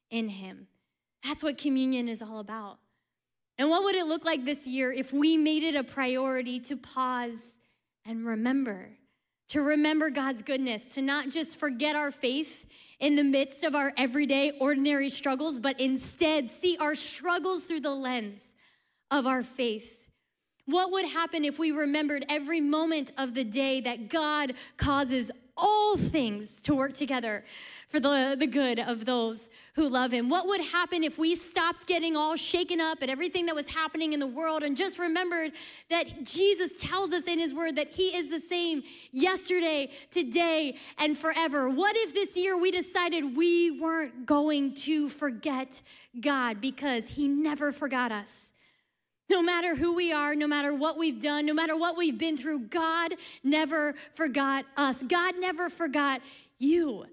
in 0.10 0.30
him. 0.30 0.68
That's 1.24 1.44
what 1.44 1.58
communion 1.58 2.10
is 2.10 2.22
all 2.22 2.40
about. 2.40 2.80
And 3.60 3.70
what 3.70 3.84
would 3.84 3.96
it 3.96 4.08
look 4.08 4.24
like 4.24 4.46
this 4.46 4.66
year 4.66 4.94
if 4.94 5.12
we 5.12 5.36
made 5.36 5.64
it 5.64 5.76
a 5.76 5.84
priority 5.84 6.62
to 6.62 6.78
pause 6.78 7.58
and 8.06 8.26
remember? 8.26 8.92
To 9.50 9.62
remember 9.62 10.10
God's 10.10 10.42
goodness, 10.42 10.88
to 10.90 11.02
not 11.02 11.30
just 11.30 11.60
forget 11.60 11.94
our 11.94 12.10
faith 12.10 12.66
in 13.02 13.18
the 13.18 13.24
midst 13.24 13.66
of 13.66 13.76
our 13.76 13.92
everyday, 13.98 14.52
ordinary 14.62 15.10
struggles, 15.10 15.60
but 15.60 15.78
instead 15.78 16.52
see 16.52 16.78
our 16.80 16.96
struggles 16.96 17.66
through 17.66 17.82
the 17.82 17.94
lens 17.94 18.54
of 19.12 19.28
our 19.28 19.44
faith. 19.44 20.08
What 20.66 20.92
would 20.92 21.06
happen 21.06 21.44
if 21.44 21.60
we 21.60 21.72
remembered 21.72 22.26
every 22.30 22.62
moment 22.62 23.12
of 23.18 23.34
the 23.34 23.44
day 23.44 23.82
that 23.82 24.08
God 24.08 24.54
causes 24.78 25.32
all 25.60 25.98
things 25.98 26.62
to 26.62 26.74
work 26.74 26.94
together 26.94 27.44
for 27.90 28.00
the, 28.00 28.36
the 28.38 28.48
good 28.48 28.80
of 28.80 29.06
those 29.06 29.50
who 29.74 29.90
love 29.90 30.12
him. 30.12 30.30
What 30.30 30.48
would 30.48 30.62
happen 30.62 31.04
if 31.04 31.18
we 31.18 31.36
stopped 31.36 31.88
getting 31.88 32.16
all 32.16 32.36
shaken 32.36 32.80
up 32.80 33.00
at 33.02 33.10
everything 33.10 33.48
that 33.48 33.56
was 33.56 33.68
happening 33.68 34.14
in 34.14 34.20
the 34.20 34.28
world 34.28 34.64
and 34.64 34.78
just 34.78 35.00
remembered 35.00 35.52
that 35.90 36.24
Jesus 36.24 36.72
tells 36.80 37.12
us 37.12 37.24
in 37.24 37.40
his 37.40 37.54
word 37.54 37.76
that 37.78 37.90
he 37.90 38.16
is 38.16 38.30
the 38.30 38.40
same 38.40 38.84
yesterday, 39.12 39.90
today, 40.12 40.78
and 41.00 41.18
forever? 41.18 41.70
What 41.70 41.96
if 41.98 42.14
this 42.14 42.38
year 42.38 42.58
we 42.58 42.70
decided 42.70 43.36
we 43.36 43.72
weren't 43.80 44.26
going 44.26 44.76
to 44.76 45.10
forget 45.10 45.82
God 46.20 46.62
because 46.62 47.10
he 47.10 47.28
never 47.28 47.72
forgot 47.72 48.12
us? 48.12 48.52
No 49.30 49.42
matter 49.44 49.76
who 49.76 49.94
we 49.94 50.12
are, 50.12 50.36
no 50.36 50.48
matter 50.48 50.74
what 50.74 50.98
we've 50.98 51.22
done, 51.22 51.46
no 51.46 51.54
matter 51.54 51.78
what 51.78 51.96
we've 51.96 52.18
been 52.18 52.36
through, 52.36 52.60
God 52.68 53.14
never 53.44 53.94
forgot 54.14 54.66
us. 54.76 55.04
God 55.04 55.36
never 55.40 55.70
forgot 55.70 56.22
you. 56.58 57.06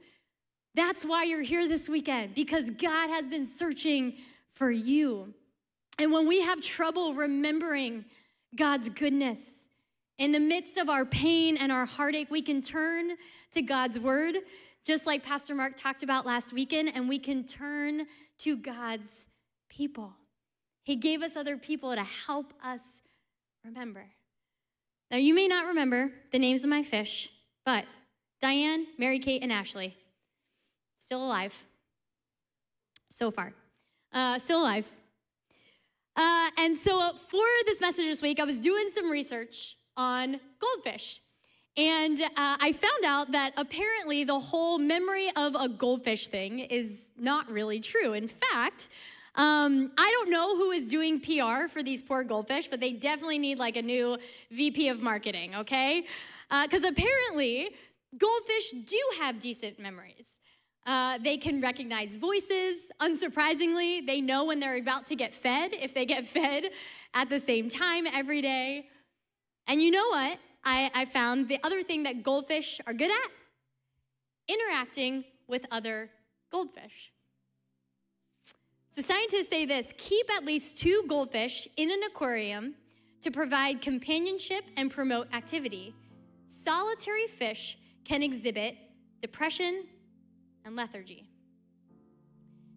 That's 0.74 1.05
why 1.05 1.24
you're 1.24 1.42
here 1.42 1.68
this 1.68 1.88
weekend, 1.88 2.35
because 2.35 2.70
God 2.70 3.11
has 3.11 3.29
been 3.29 3.46
searching 3.46 4.14
for 4.52 4.70
you. 4.70 5.35
And 5.98 6.12
when 6.12 6.26
we 6.26 6.42
have 6.42 6.61
trouble 6.61 7.14
remembering 7.14 8.05
God's 8.55 8.88
goodness, 8.88 9.68
in 10.18 10.33
the 10.33 10.40
midst 10.40 10.79
of 10.79 10.88
our 10.88 11.05
pain 11.05 11.57
and 11.59 11.70
our 11.70 11.85
heartache, 11.85 12.31
we 12.31 12.40
can 12.40 12.62
turn 12.62 13.12
to 13.52 13.62
God's 13.62 13.98
word, 13.98 14.37
just 14.85 15.07
like 15.07 15.22
Pastor 15.22 15.55
Mark 15.55 15.76
talked 15.76 16.02
about 16.02 16.24
last 16.24 16.52
weekend, 16.52 16.92
and 16.94 17.09
we 17.09 17.18
can 17.18 17.44
turn 17.44 18.07
to 18.38 18.57
God's 18.57 19.29
people. 19.68 20.14
He 20.87 20.94
gave 20.94 21.20
us 21.20 21.35
other 21.35 21.57
people 21.57 21.92
to 21.92 22.05
help 22.05 22.55
us 22.62 23.03
remember. 23.64 24.07
Now, 25.11 25.16
you 25.16 25.35
may 25.35 25.49
not 25.49 25.66
remember 25.66 26.12
the 26.31 26.38
names 26.38 26.62
of 26.62 26.70
my 26.70 26.85
fish, 26.85 27.29
but 27.64 27.85
Diane, 28.40 28.87
Mary 28.96 29.18
Kate, 29.18 29.42
and 29.42 29.53
Ashley, 29.53 29.96
still 31.01 31.27
alive 31.27 31.64
so 33.11 33.33
far. 33.33 33.53
Uh, 34.12 34.38
still 34.38 34.62
alive. 34.62 34.87
Uh, 36.14 36.51
and 36.57 36.77
so, 36.77 37.01
uh, 37.01 37.12
for 37.31 37.44
this 37.64 37.81
message 37.81 38.05
this 38.05 38.22
week, 38.22 38.38
I 38.38 38.44
was 38.44 38.57
doing 38.57 38.88
some 38.94 39.11
research 39.11 39.77
on 39.96 40.38
goldfish. 40.61 41.20
And 41.77 42.22
uh, 42.22 42.29
I 42.37 42.70
found 42.72 43.05
out 43.05 43.33
that 43.33 43.55
apparently 43.57 44.22
the 44.22 44.38
whole 44.38 44.79
memory 44.79 45.31
of 45.35 45.57
a 45.57 45.68
goldfish 45.68 46.29
thing 46.29 46.61
is 46.61 47.11
not 47.18 47.51
really 47.51 47.81
true. 47.81 48.12
In 48.12 48.29
fact, 48.29 48.88
um, 49.37 49.92
I 49.99 50.11
don't 50.11 50.31
know 50.31 50.57
who 50.57 50.70
is 50.70 50.88
doing 50.88 51.20
PR 51.20 51.68
for 51.68 51.83
these 51.83 52.03
poor 52.03 52.25
goldfish, 52.25 52.68
but 52.68 52.81
they 52.81 52.92
definitely 52.92 53.38
need 53.38 53.59
like 53.59 53.77
a 53.77 53.83
new 53.83 54.16
VP 54.51 54.88
of 54.88 55.03
marketing, 55.03 55.55
okay? 55.55 56.07
Because 56.49 56.85
uh, 56.85 56.88
apparently, 56.88 57.70
goldfish 58.16 58.70
do 58.70 59.01
have 59.20 59.38
decent 59.40 59.79
memories. 59.79 60.38
Uh, 60.87 61.18
they 61.18 61.37
can 61.37 61.61
recognize 61.61 62.16
voices. 62.16 62.90
Unsurprisingly, 63.01 64.07
they 64.07 64.20
know 64.20 64.44
when 64.44 64.61
they're 64.61 64.79
about 64.79 65.07
to 65.09 65.16
get 65.16 65.35
fed, 65.35 65.72
if 65.75 65.92
they 65.92 66.07
get 66.07 66.27
fed 66.37 66.70
at 67.12 67.29
the 67.29 67.40
same 67.40 67.68
time 67.68 68.07
every 68.07 68.40
day. 68.40 68.88
And 69.66 69.83
you 69.83 69.90
know 69.90 70.09
what? 70.09 70.38
I, 70.64 70.90
I 70.94 71.05
found 71.05 71.49
the 71.49 71.59
other 71.62 71.83
thing 71.83 72.05
that 72.05 72.22
goldfish 72.22 72.81
are 72.87 72.94
good 72.94 73.11
at 73.11 73.31
interacting 74.49 75.25
with 75.46 75.66
other 75.70 76.11
goldfish. 76.51 77.12
So, 78.96 79.02
scientists 79.02 79.50
say 79.50 79.66
this 79.66 79.92
keep 79.98 80.35
at 80.35 80.46
least 80.46 80.78
two 80.78 81.04
goldfish 81.06 81.68
in 81.76 81.90
an 81.90 82.00
aquarium 82.04 82.76
to 83.20 83.30
provide 83.30 83.82
companionship 83.82 84.64
and 84.78 84.90
promote 84.90 85.28
activity. 85.35 85.94
Solitary 86.48 87.26
fish 87.26 87.76
can 88.06 88.22
exhibit 88.22 88.74
depression 89.20 89.85
and 90.64 90.76
lethargy. 90.76 91.28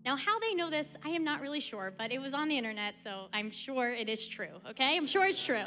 Now, 0.04 0.18
how 0.18 0.38
they 0.40 0.54
know 0.54 0.70
this, 0.70 0.98
I 1.06 1.10
am 1.12 1.24
not 1.24 1.40
really 1.40 1.62
sure, 1.62 1.94
but 1.98 2.12
it 2.12 2.20
was 2.20 2.34
on 2.34 2.50
the 2.50 2.58
internet, 2.58 2.96
so 3.02 3.28
I'm 3.32 3.50
sure 3.50 3.90
it 3.90 4.10
is 4.10 4.28
true, 4.28 4.60
okay? 4.72 4.98
I'm 4.98 5.08
sure 5.08 5.26
it's 5.26 5.42
true. 5.42 5.64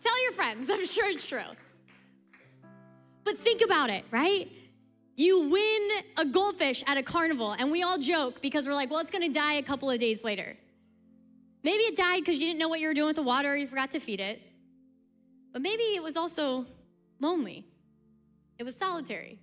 Tell 0.00 0.22
your 0.22 0.32
friends, 0.32 0.70
I'm 0.70 0.86
sure 0.86 1.10
it's 1.10 1.26
true. 1.26 1.40
But 3.24 3.40
think 3.40 3.62
about 3.62 3.90
it, 3.90 4.04
right? 4.12 4.48
You 5.16 5.48
win 5.48 5.88
a 6.18 6.26
goldfish 6.26 6.84
at 6.86 6.98
a 6.98 7.02
carnival, 7.02 7.52
and 7.52 7.72
we 7.72 7.82
all 7.82 7.98
joke 7.98 8.42
because 8.42 8.66
we're 8.66 8.74
like, 8.74 8.90
well, 8.90 9.00
it's 9.00 9.10
gonna 9.10 9.30
die 9.30 9.54
a 9.54 9.62
couple 9.62 9.90
of 9.90 9.98
days 9.98 10.22
later. 10.22 10.56
Maybe 11.64 11.82
it 11.84 11.96
died 11.96 12.20
because 12.20 12.40
you 12.40 12.46
didn't 12.46 12.60
know 12.60 12.68
what 12.68 12.80
you 12.80 12.86
were 12.86 12.94
doing 12.94 13.08
with 13.08 13.16
the 13.16 13.22
water 13.22 13.52
or 13.52 13.56
you 13.56 13.66
forgot 13.66 13.90
to 13.92 13.98
feed 13.98 14.20
it. 14.20 14.40
But 15.52 15.62
maybe 15.62 15.82
it 15.82 16.02
was 16.02 16.16
also 16.16 16.66
lonely. 17.18 17.66
It 18.58 18.64
was 18.64 18.76
solitary, 18.76 19.38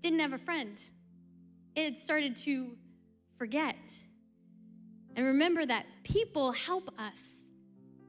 didn't 0.00 0.20
have 0.20 0.32
a 0.32 0.38
friend. 0.38 0.78
It 1.74 1.84
had 1.84 1.98
started 1.98 2.36
to 2.36 2.76
forget. 3.38 3.76
And 5.16 5.26
remember 5.26 5.64
that 5.64 5.86
people 6.04 6.52
help 6.52 6.90
us 7.00 7.40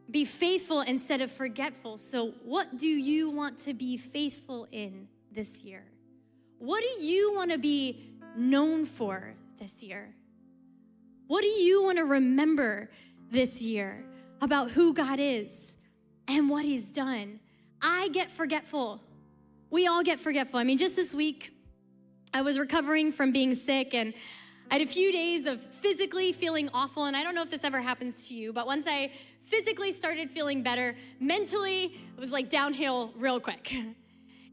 be 0.09 0.25
faithful 0.25 0.81
instead 0.81 1.21
of 1.21 1.31
forgetful. 1.31 1.97
So, 1.97 2.33
what 2.43 2.77
do 2.77 2.87
you 2.87 3.29
want 3.29 3.59
to 3.61 3.73
be 3.73 3.95
faithful 3.97 4.67
in 4.71 5.07
this 5.31 5.63
year? 5.63 5.85
What 6.61 6.83
do 6.83 7.03
you 7.03 7.33
want 7.33 7.49
to 7.49 7.57
be 7.57 8.03
known 8.37 8.85
for 8.85 9.33
this 9.59 9.81
year? 9.81 10.13
What 11.25 11.41
do 11.41 11.47
you 11.47 11.81
want 11.81 11.97
to 11.97 12.05
remember 12.05 12.91
this 13.31 13.63
year 13.63 14.05
about 14.41 14.69
who 14.69 14.93
God 14.93 15.17
is 15.19 15.75
and 16.27 16.51
what 16.51 16.63
He's 16.63 16.83
done? 16.83 17.39
I 17.81 18.09
get 18.09 18.29
forgetful. 18.29 19.01
We 19.71 19.87
all 19.87 20.03
get 20.03 20.19
forgetful. 20.19 20.59
I 20.59 20.63
mean, 20.63 20.77
just 20.77 20.95
this 20.95 21.15
week, 21.15 21.51
I 22.31 22.43
was 22.43 22.59
recovering 22.59 23.11
from 23.11 23.31
being 23.31 23.55
sick 23.55 23.95
and 23.95 24.13
I 24.69 24.75
had 24.75 24.83
a 24.83 24.85
few 24.85 25.11
days 25.11 25.47
of 25.47 25.59
physically 25.59 26.31
feeling 26.31 26.69
awful. 26.75 27.05
And 27.05 27.17
I 27.17 27.23
don't 27.23 27.33
know 27.33 27.41
if 27.41 27.49
this 27.49 27.63
ever 27.63 27.81
happens 27.81 28.27
to 28.27 28.35
you, 28.35 28.53
but 28.53 28.67
once 28.67 28.85
I 28.85 29.13
physically 29.41 29.91
started 29.91 30.29
feeling 30.29 30.61
better, 30.61 30.95
mentally, 31.19 31.85
it 32.15 32.19
was 32.19 32.31
like 32.31 32.51
downhill 32.51 33.13
real 33.17 33.39
quick. 33.39 33.73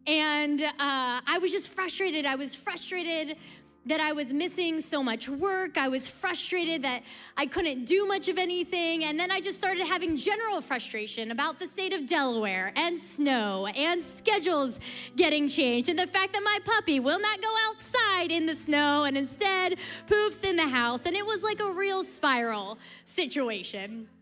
And 0.09 0.63
uh, 0.63 0.71
I 0.79 1.39
was 1.39 1.53
just 1.53 1.69
frustrated. 1.69 2.25
I 2.25 2.35
was 2.35 2.55
frustrated 2.55 3.37
that 3.85 4.01
I 4.01 4.13
was 4.13 4.33
missing 4.33 4.81
so 4.81 5.03
much 5.03 5.29
work. 5.29 5.77
I 5.77 5.89
was 5.89 6.09
frustrated 6.09 6.83
that 6.83 7.03
I 7.37 7.45
couldn't 7.45 7.85
do 7.85 8.07
much 8.07 8.29
of 8.29 8.39
anything. 8.39 9.05
And 9.05 9.21
then 9.21 9.31
I 9.31 9.41
just 9.41 9.59
started 9.59 9.87
having 9.87 10.17
general 10.17 10.63
frustration 10.63 11.31
about 11.31 11.59
the 11.59 11.67
state 11.67 11.93
of 11.93 12.07
Delaware 12.07 12.73
and 12.75 12.99
snow 12.99 13.67
and 13.67 14.03
schedules 14.03 14.81
getting 15.15 15.47
changed 15.47 15.91
and 15.91 15.99
the 15.99 16.07
fact 16.07 16.33
that 16.33 16.43
my 16.43 16.59
puppy 16.65 17.01
will 17.01 17.21
not 17.21 17.43
go 17.43 17.55
outside 17.69 18.33
in 18.33 18.47
the 18.47 18.57
snow 18.57 19.05
and 19.05 19.17
instead 19.17 19.77
poops 20.07 20.41
in 20.43 20.57
the 20.57 20.69
house. 20.69 21.05
And 21.05 21.15
it 21.15 21.27
was 21.27 21.43
like 21.43 21.61
a 21.61 21.71
real 21.71 22.03
spiral 22.03 22.79
situation. 23.05 24.09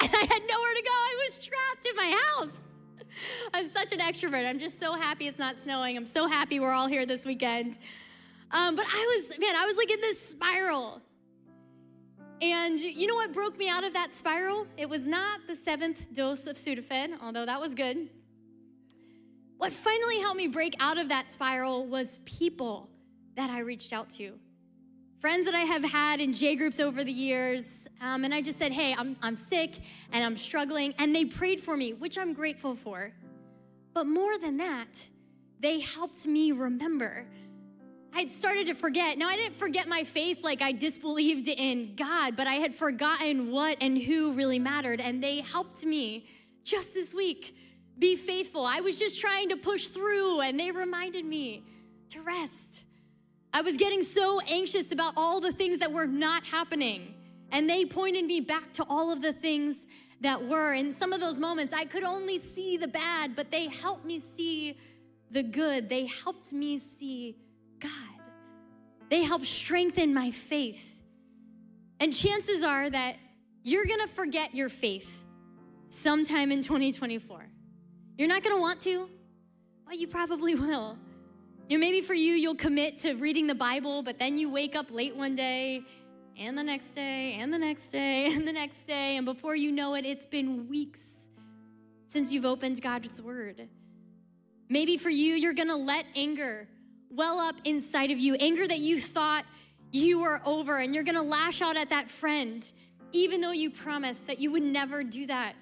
And 0.00 0.10
I 0.14 0.20
had 0.20 0.42
nowhere 0.48 0.74
to 0.74 0.82
go. 0.82 0.90
I 0.92 1.24
was 1.26 1.38
trapped 1.38 1.84
in 1.84 1.96
my 1.96 2.22
house. 2.24 2.67
I'm 3.54 3.66
such 3.66 3.92
an 3.92 3.98
extrovert. 3.98 4.46
I'm 4.46 4.58
just 4.58 4.78
so 4.78 4.92
happy 4.92 5.28
it's 5.28 5.38
not 5.38 5.56
snowing. 5.56 5.96
I'm 5.96 6.06
so 6.06 6.26
happy 6.26 6.60
we're 6.60 6.72
all 6.72 6.88
here 6.88 7.06
this 7.06 7.24
weekend. 7.24 7.78
Um, 8.50 8.76
but 8.76 8.86
I 8.86 9.22
was, 9.28 9.38
man, 9.38 9.54
I 9.56 9.66
was 9.66 9.76
like 9.76 9.90
in 9.90 10.00
this 10.00 10.20
spiral. 10.20 11.02
And 12.40 12.78
you 12.78 13.08
know 13.08 13.16
what 13.16 13.32
broke 13.32 13.58
me 13.58 13.68
out 13.68 13.84
of 13.84 13.92
that 13.94 14.12
spiral? 14.12 14.66
It 14.76 14.88
was 14.88 15.06
not 15.06 15.40
the 15.48 15.56
seventh 15.56 16.14
dose 16.14 16.46
of 16.46 16.56
Sudafed, 16.56 17.14
although 17.20 17.44
that 17.44 17.60
was 17.60 17.74
good. 17.74 18.08
What 19.56 19.72
finally 19.72 20.20
helped 20.20 20.36
me 20.36 20.46
break 20.46 20.76
out 20.78 20.98
of 20.98 21.08
that 21.08 21.28
spiral 21.28 21.84
was 21.86 22.20
people 22.24 22.88
that 23.34 23.50
I 23.50 23.60
reached 23.60 23.92
out 23.92 24.08
to. 24.10 24.38
Friends 25.20 25.46
that 25.46 25.54
I 25.54 25.62
have 25.62 25.82
had 25.82 26.20
in 26.20 26.32
J 26.32 26.54
groups 26.54 26.78
over 26.78 27.02
the 27.02 27.12
years. 27.12 27.87
Um, 28.00 28.24
and 28.24 28.34
I 28.34 28.40
just 28.40 28.58
said, 28.58 28.72
hey, 28.72 28.94
I'm, 28.96 29.16
I'm 29.22 29.36
sick 29.36 29.72
and 30.12 30.24
I'm 30.24 30.36
struggling. 30.36 30.94
And 30.98 31.14
they 31.14 31.24
prayed 31.24 31.60
for 31.60 31.76
me, 31.76 31.92
which 31.92 32.16
I'm 32.16 32.32
grateful 32.32 32.74
for. 32.74 33.12
But 33.92 34.04
more 34.04 34.38
than 34.38 34.58
that, 34.58 35.06
they 35.60 35.80
helped 35.80 36.26
me 36.26 36.52
remember 36.52 37.26
I'd 38.14 38.32
started 38.32 38.66
to 38.68 38.74
forget. 38.74 39.18
Now, 39.18 39.28
I 39.28 39.36
didn't 39.36 39.54
forget 39.54 39.86
my 39.86 40.02
faith 40.02 40.42
like 40.42 40.62
I 40.62 40.72
disbelieved 40.72 41.48
in 41.48 41.94
God, 41.94 42.36
but 42.36 42.46
I 42.46 42.54
had 42.54 42.74
forgotten 42.74 43.50
what 43.50 43.76
and 43.80 43.98
who 43.98 44.32
really 44.32 44.58
mattered. 44.58 45.00
And 45.00 45.22
they 45.22 45.40
helped 45.40 45.84
me 45.84 46.26
just 46.64 46.94
this 46.94 47.14
week 47.14 47.54
be 47.98 48.16
faithful. 48.16 48.64
I 48.64 48.80
was 48.80 48.98
just 48.98 49.20
trying 49.20 49.50
to 49.50 49.56
push 49.56 49.88
through, 49.88 50.40
and 50.40 50.58
they 50.58 50.70
reminded 50.70 51.24
me 51.24 51.64
to 52.10 52.22
rest. 52.22 52.82
I 53.52 53.60
was 53.60 53.76
getting 53.76 54.02
so 54.02 54.40
anxious 54.40 54.92
about 54.92 55.14
all 55.16 55.40
the 55.40 55.52
things 55.52 55.80
that 55.80 55.92
were 55.92 56.06
not 56.06 56.44
happening, 56.44 57.14
and 57.52 57.68
they 57.68 57.84
pointed 57.84 58.24
me 58.24 58.40
back 58.40 58.72
to 58.74 58.84
all 58.88 59.10
of 59.10 59.22
the 59.22 59.32
things 59.32 59.86
that 60.20 60.44
were. 60.44 60.74
In 60.74 60.94
some 60.94 61.12
of 61.12 61.20
those 61.20 61.38
moments, 61.38 61.72
I 61.72 61.84
could 61.84 62.04
only 62.04 62.38
see 62.38 62.76
the 62.76 62.88
bad, 62.88 63.36
but 63.36 63.50
they 63.50 63.68
helped 63.68 64.04
me 64.04 64.20
see 64.20 64.78
the 65.30 65.42
good. 65.42 65.88
They 65.88 66.06
helped 66.06 66.52
me 66.52 66.78
see 66.78 67.36
God. 67.78 67.90
They 69.10 69.22
helped 69.22 69.46
strengthen 69.46 70.12
my 70.12 70.30
faith. 70.30 71.00
And 72.00 72.12
chances 72.12 72.62
are 72.62 72.88
that 72.90 73.16
you're 73.62 73.86
gonna 73.86 74.06
forget 74.06 74.54
your 74.54 74.68
faith 74.68 75.24
sometime 75.88 76.52
in 76.52 76.62
2024. 76.62 77.46
You're 78.16 78.28
not 78.28 78.42
gonna 78.42 78.60
want 78.60 78.80
to, 78.82 79.08
but 79.86 79.98
you 79.98 80.06
probably 80.06 80.54
will. 80.54 80.98
You 81.68 81.76
know, 81.76 81.80
maybe 81.80 82.00
for 82.00 82.14
you, 82.14 82.34
you'll 82.34 82.54
commit 82.54 82.98
to 83.00 83.14
reading 83.14 83.46
the 83.46 83.54
Bible, 83.54 84.02
but 84.02 84.18
then 84.18 84.38
you 84.38 84.50
wake 84.50 84.74
up 84.74 84.90
late 84.90 85.14
one 85.14 85.36
day, 85.36 85.82
and 86.38 86.56
the 86.56 86.62
next 86.62 86.90
day, 86.90 87.36
and 87.40 87.52
the 87.52 87.58
next 87.58 87.88
day, 87.88 88.26
and 88.32 88.46
the 88.46 88.52
next 88.52 88.86
day, 88.86 89.16
and 89.16 89.26
before 89.26 89.56
you 89.56 89.72
know 89.72 89.94
it, 89.94 90.06
it's 90.06 90.26
been 90.26 90.68
weeks 90.68 91.28
since 92.06 92.32
you've 92.32 92.46
opened 92.46 92.80
God's 92.80 93.20
Word. 93.20 93.68
Maybe 94.68 94.96
for 94.96 95.10
you, 95.10 95.34
you're 95.34 95.54
gonna 95.54 95.76
let 95.76 96.04
anger 96.14 96.68
well 97.10 97.40
up 97.40 97.56
inside 97.64 98.10
of 98.10 98.18
you, 98.18 98.34
anger 98.34 98.66
that 98.66 98.78
you 98.78 99.00
thought 99.00 99.44
you 99.90 100.20
were 100.20 100.40
over, 100.44 100.78
and 100.78 100.94
you're 100.94 101.04
gonna 101.04 101.22
lash 101.22 101.60
out 101.62 101.76
at 101.76 101.90
that 101.90 102.08
friend, 102.08 102.70
even 103.12 103.40
though 103.40 103.52
you 103.52 103.70
promised 103.70 104.26
that 104.26 104.38
you 104.38 104.50
would 104.50 104.62
never 104.62 105.02
do 105.02 105.26
that 105.26 105.54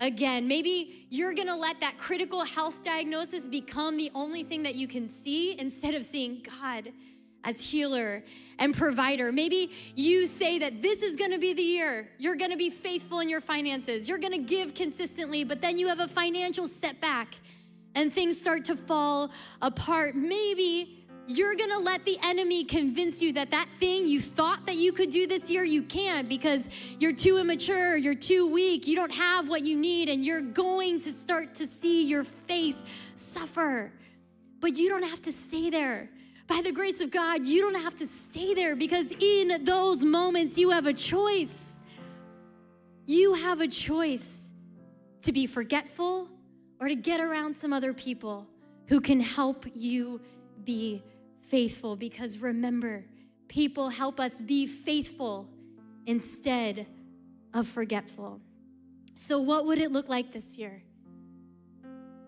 again. 0.00 0.48
Maybe 0.48 1.06
you're 1.10 1.34
gonna 1.34 1.56
let 1.56 1.80
that 1.80 1.96
critical 1.96 2.44
health 2.44 2.82
diagnosis 2.84 3.46
become 3.46 3.96
the 3.96 4.10
only 4.14 4.42
thing 4.42 4.64
that 4.64 4.74
you 4.74 4.88
can 4.88 5.08
see 5.08 5.58
instead 5.58 5.94
of 5.94 6.04
seeing 6.04 6.44
God 6.60 6.92
as 7.44 7.62
healer 7.62 8.22
and 8.58 8.76
provider. 8.76 9.32
Maybe 9.32 9.72
you 9.94 10.26
say 10.26 10.58
that 10.58 10.82
this 10.82 11.02
is 11.02 11.16
gonna 11.16 11.38
be 11.38 11.54
the 11.54 11.62
year. 11.62 12.08
You're 12.18 12.36
gonna 12.36 12.56
be 12.56 12.70
faithful 12.70 13.20
in 13.20 13.28
your 13.28 13.40
finances. 13.40 14.08
You're 14.08 14.18
gonna 14.18 14.38
give 14.38 14.74
consistently, 14.74 15.44
but 15.44 15.60
then 15.60 15.78
you 15.78 15.88
have 15.88 16.00
a 16.00 16.08
financial 16.08 16.66
setback 16.66 17.34
and 17.94 18.12
things 18.12 18.40
start 18.40 18.64
to 18.66 18.76
fall 18.76 19.30
apart, 19.62 20.14
maybe 20.14 21.00
you're 21.26 21.54
gonna 21.54 21.78
let 21.78 22.04
the 22.04 22.18
enemy 22.24 22.64
convince 22.64 23.22
you 23.22 23.32
that 23.32 23.50
that 23.52 23.68
thing 23.78 24.06
you 24.06 24.20
thought 24.20 24.66
that 24.66 24.76
you 24.76 24.92
could 24.92 25.10
do 25.10 25.26
this 25.26 25.50
year, 25.50 25.64
you 25.64 25.82
can't 25.82 26.28
because 26.28 26.68
you're 26.98 27.12
too 27.12 27.38
immature, 27.38 27.96
you're 27.96 28.14
too 28.14 28.46
weak, 28.46 28.86
you 28.88 28.96
don't 28.96 29.14
have 29.14 29.48
what 29.48 29.62
you 29.62 29.76
need, 29.76 30.08
and 30.08 30.24
you're 30.24 30.40
going 30.40 31.00
to 31.00 31.12
start 31.12 31.54
to 31.54 31.66
see 31.66 32.04
your 32.04 32.24
faith 32.24 32.76
suffer. 33.16 33.92
But 34.60 34.76
you 34.76 34.88
don't 34.88 35.04
have 35.04 35.22
to 35.22 35.32
stay 35.32 35.70
there. 35.70 36.10
By 36.50 36.62
the 36.62 36.72
grace 36.72 37.00
of 37.00 37.12
God, 37.12 37.46
you 37.46 37.60
don't 37.62 37.80
have 37.80 37.96
to 38.00 38.08
stay 38.08 38.54
there 38.54 38.74
because 38.74 39.12
in 39.20 39.62
those 39.62 40.04
moments, 40.04 40.58
you 40.58 40.70
have 40.70 40.84
a 40.84 40.92
choice. 40.92 41.78
You 43.06 43.34
have 43.34 43.60
a 43.60 43.68
choice 43.68 44.52
to 45.22 45.30
be 45.30 45.46
forgetful 45.46 46.28
or 46.80 46.88
to 46.88 46.96
get 46.96 47.20
around 47.20 47.56
some 47.56 47.72
other 47.72 47.94
people 47.94 48.48
who 48.88 49.00
can 49.00 49.20
help 49.20 49.64
you 49.74 50.20
be 50.64 51.04
faithful. 51.42 51.94
Because 51.94 52.38
remember, 52.38 53.04
people 53.46 53.88
help 53.88 54.18
us 54.18 54.40
be 54.40 54.66
faithful 54.66 55.48
instead 56.06 56.88
of 57.54 57.68
forgetful. 57.68 58.40
So, 59.14 59.38
what 59.38 59.66
would 59.66 59.78
it 59.78 59.92
look 59.92 60.08
like 60.08 60.32
this 60.32 60.58
year 60.58 60.82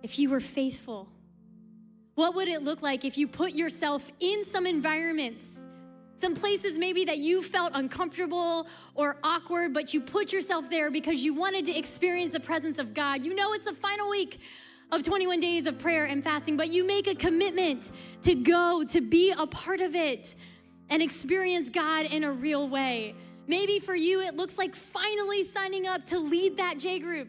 if 0.04 0.20
you 0.20 0.30
were 0.30 0.40
faithful? 0.40 1.08
What 2.14 2.34
would 2.34 2.48
it 2.48 2.62
look 2.62 2.82
like 2.82 3.04
if 3.04 3.16
you 3.16 3.26
put 3.26 3.52
yourself 3.52 4.10
in 4.20 4.44
some 4.44 4.66
environments, 4.66 5.66
some 6.14 6.34
places 6.34 6.78
maybe 6.78 7.06
that 7.06 7.18
you 7.18 7.42
felt 7.42 7.72
uncomfortable 7.74 8.66
or 8.94 9.16
awkward, 9.24 9.72
but 9.72 9.94
you 9.94 10.00
put 10.00 10.32
yourself 10.32 10.68
there 10.68 10.90
because 10.90 11.24
you 11.24 11.32
wanted 11.32 11.64
to 11.66 11.76
experience 11.76 12.32
the 12.32 12.40
presence 12.40 12.78
of 12.78 12.92
God? 12.92 13.24
You 13.24 13.34
know, 13.34 13.54
it's 13.54 13.64
the 13.64 13.74
final 13.74 14.10
week 14.10 14.40
of 14.90 15.02
21 15.02 15.40
days 15.40 15.66
of 15.66 15.78
prayer 15.78 16.04
and 16.04 16.22
fasting, 16.22 16.56
but 16.56 16.68
you 16.68 16.86
make 16.86 17.06
a 17.06 17.14
commitment 17.14 17.90
to 18.22 18.34
go, 18.34 18.84
to 18.84 19.00
be 19.00 19.32
a 19.36 19.46
part 19.46 19.80
of 19.80 19.94
it, 19.94 20.36
and 20.90 21.00
experience 21.00 21.70
God 21.70 22.04
in 22.04 22.24
a 22.24 22.32
real 22.32 22.68
way. 22.68 23.14
Maybe 23.46 23.80
for 23.80 23.94
you, 23.94 24.20
it 24.20 24.36
looks 24.36 24.58
like 24.58 24.76
finally 24.76 25.44
signing 25.44 25.86
up 25.86 26.06
to 26.08 26.18
lead 26.18 26.58
that 26.58 26.78
J 26.78 26.98
group 26.98 27.28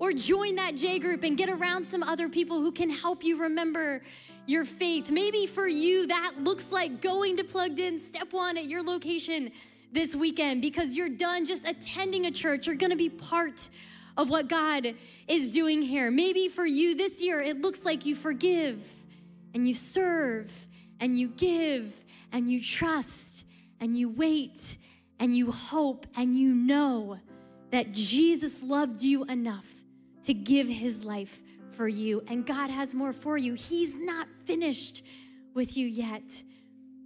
or 0.00 0.12
join 0.12 0.56
that 0.56 0.74
J 0.74 0.98
group 0.98 1.22
and 1.22 1.36
get 1.36 1.50
around 1.50 1.86
some 1.86 2.02
other 2.02 2.28
people 2.28 2.60
who 2.60 2.72
can 2.72 2.90
help 2.90 3.22
you 3.22 3.40
remember 3.40 4.02
your 4.46 4.64
faith. 4.64 5.10
Maybe 5.10 5.46
for 5.46 5.68
you, 5.68 6.06
that 6.06 6.32
looks 6.40 6.72
like 6.72 7.02
going 7.02 7.36
to 7.36 7.44
Plugged 7.44 7.78
In 7.78 8.00
Step 8.00 8.32
One 8.32 8.56
at 8.56 8.64
your 8.64 8.82
location 8.82 9.52
this 9.92 10.16
weekend 10.16 10.62
because 10.62 10.96
you're 10.96 11.10
done 11.10 11.44
just 11.44 11.68
attending 11.68 12.26
a 12.26 12.30
church. 12.30 12.66
You're 12.66 12.76
gonna 12.76 12.96
be 12.96 13.10
part 13.10 13.68
of 14.16 14.30
what 14.30 14.48
God 14.48 14.94
is 15.28 15.52
doing 15.52 15.82
here. 15.82 16.10
Maybe 16.10 16.48
for 16.48 16.64
you 16.66 16.94
this 16.94 17.22
year, 17.22 17.40
it 17.42 17.60
looks 17.60 17.84
like 17.84 18.06
you 18.06 18.14
forgive 18.14 18.90
and 19.54 19.68
you 19.68 19.74
serve 19.74 20.66
and 20.98 21.18
you 21.18 21.28
give 21.28 22.04
and 22.32 22.50
you 22.50 22.62
trust 22.62 23.44
and 23.80 23.96
you 23.96 24.08
wait 24.08 24.78
and 25.18 25.36
you 25.36 25.50
hope 25.50 26.06
and 26.16 26.36
you 26.38 26.54
know 26.54 27.18
that 27.70 27.92
Jesus 27.92 28.62
loved 28.62 29.02
you 29.02 29.24
enough 29.24 29.79
to 30.24 30.34
give 30.34 30.68
his 30.68 31.04
life 31.04 31.42
for 31.70 31.88
you, 31.88 32.22
and 32.28 32.44
God 32.44 32.70
has 32.70 32.94
more 32.94 33.12
for 33.12 33.38
you. 33.38 33.54
He's 33.54 33.94
not 33.94 34.28
finished 34.44 35.04
with 35.54 35.76
you 35.76 35.86
yet. 35.86 36.22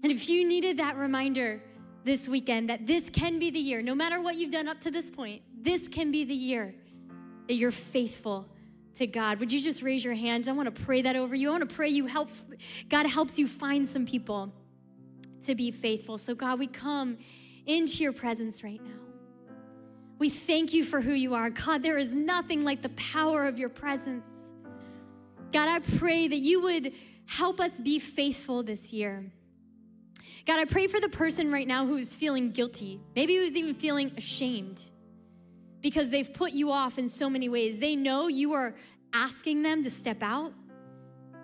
And 0.03 0.13
if 0.13 0.29
you 0.29 0.47
needed 0.49 0.79
that 0.79 0.97
reminder 0.97 1.63
this 2.05 2.29
weekend 2.29 2.69
that 2.69 2.87
this 2.87 3.09
can 3.09 3.39
be 3.39 3.51
the 3.51 3.59
year, 3.59 3.83
no 3.83 3.95
matter 3.95 4.21
what 4.21 4.37
you've 4.37 4.51
done 4.51 4.69
up 4.69 4.81
to 4.81 4.91
this 4.91 5.11
point, 5.11 5.43
this 5.57 5.89
can 5.89 6.11
be 6.11 6.25
the 6.25 6.35
year 6.35 6.75
that 7.49 7.55
you're 7.55 7.71
faithful 7.71 8.49
to 8.97 9.07
God. 9.07 9.41
Would 9.41 9.53
you 9.53 9.61
just 9.61 9.83
raise 9.83 10.05
your 10.05 10.15
hands? 10.15 10.49
I 10.49 10.53
want 10.53 10.75
to 10.75 10.83
pray 10.83 11.03
that 11.03 11.17
over 11.17 11.35
you. 11.35 11.49
I 11.49 11.53
want 11.53 11.69
to 11.69 11.75
pray 11.75 11.89
you 11.89 12.07
help 12.07 12.31
God 12.89 13.07
helps 13.07 13.39
you 13.39 13.49
find 13.49 13.89
some 13.89 14.07
people 14.07 14.53
to 15.45 15.55
be 15.55 15.71
faithful. 15.71 16.19
So 16.19 16.35
God, 16.35 16.59
we 16.59 16.67
come 16.67 17.19
into 17.67 18.03
your 18.03 18.13
presence 18.13 18.63
right 18.63 18.83
now. 18.83 19.14
We 20.19 20.29
thank 20.31 20.73
you 20.73 20.85
for 20.85 21.01
who 21.01 21.13
you 21.13 21.35
are. 21.35 21.51
God, 21.51 21.83
there 21.83 21.99
is 21.99 22.13
nothing 22.13 22.65
like 22.65 22.83
the 22.83 22.91
power 22.91 23.47
of 23.47 23.59
your 23.59 23.69
presence. 23.69 24.29
God, 25.53 25.69
I 25.69 25.81
pray 25.99 26.29
that 26.29 26.39
you 26.39 26.63
would 26.63 26.93
help 27.27 27.61
us 27.61 27.79
be 27.81 27.99
faithful 27.99 28.63
this 28.63 28.93
year. 28.93 29.33
God, 30.47 30.59
I 30.59 30.67
pray 30.67 30.87
for 30.87 31.01
the 31.01 31.09
person 31.09 31.51
right 31.51 31.67
now 31.67 31.87
who 31.87 31.97
is 31.97 32.13
feeling 32.13 32.51
guilty, 32.51 33.01
maybe 33.17 33.37
who's 33.37 33.57
even 33.57 33.75
feeling 33.75 34.13
ashamed 34.17 34.83
because 35.81 36.11
they've 36.11 36.33
put 36.33 36.53
you 36.53 36.71
off 36.71 36.99
in 36.99 37.09
so 37.09 37.29
many 37.29 37.49
ways. 37.49 37.79
They 37.79 37.95
know 37.95 38.27
you 38.27 38.55
are 38.55 38.75
asking 39.13 39.63
them 39.63 39.85
to 39.85 39.91
step 39.91 40.23
out. 40.23 40.53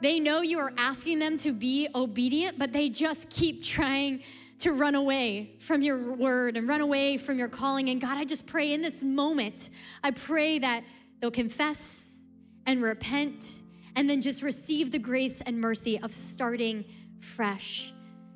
They 0.01 0.19
know 0.19 0.41
you 0.41 0.59
are 0.59 0.73
asking 0.79 1.19
them 1.19 1.37
to 1.39 1.53
be 1.53 1.89
obedient, 1.95 2.59
but 2.59 2.73
they 2.73 2.89
just 2.89 3.29
keep 3.29 3.63
trying 3.63 4.23
to 4.61 4.73
run 4.73 4.95
away 4.95 5.57
from 5.59 5.83
your 5.83 6.15
word 6.15 6.57
and 6.57 6.69
run 6.69 6.81
away 6.81 7.17
from 7.17 7.39
your 7.39 7.49
calling. 7.49 7.89
And 7.89 8.01
God, 8.01 8.19
I 8.19 8.25
just 8.25 8.47
pray 8.47 8.73
in 8.73 8.83
this 8.83 9.03
moment, 9.03 9.71
I 10.05 10.11
pray 10.11 10.59
that 10.59 10.85
they'll 11.21 11.31
confess 11.31 12.19
and 12.67 12.83
repent 12.83 13.63
and 13.97 14.09
then 14.09 14.21
just 14.21 14.43
receive 14.43 14.93
the 14.93 14.99
grace 14.99 15.41
and 15.41 15.59
mercy 15.59 15.99
of 16.01 16.13
starting 16.13 16.85
fresh. 17.19 17.93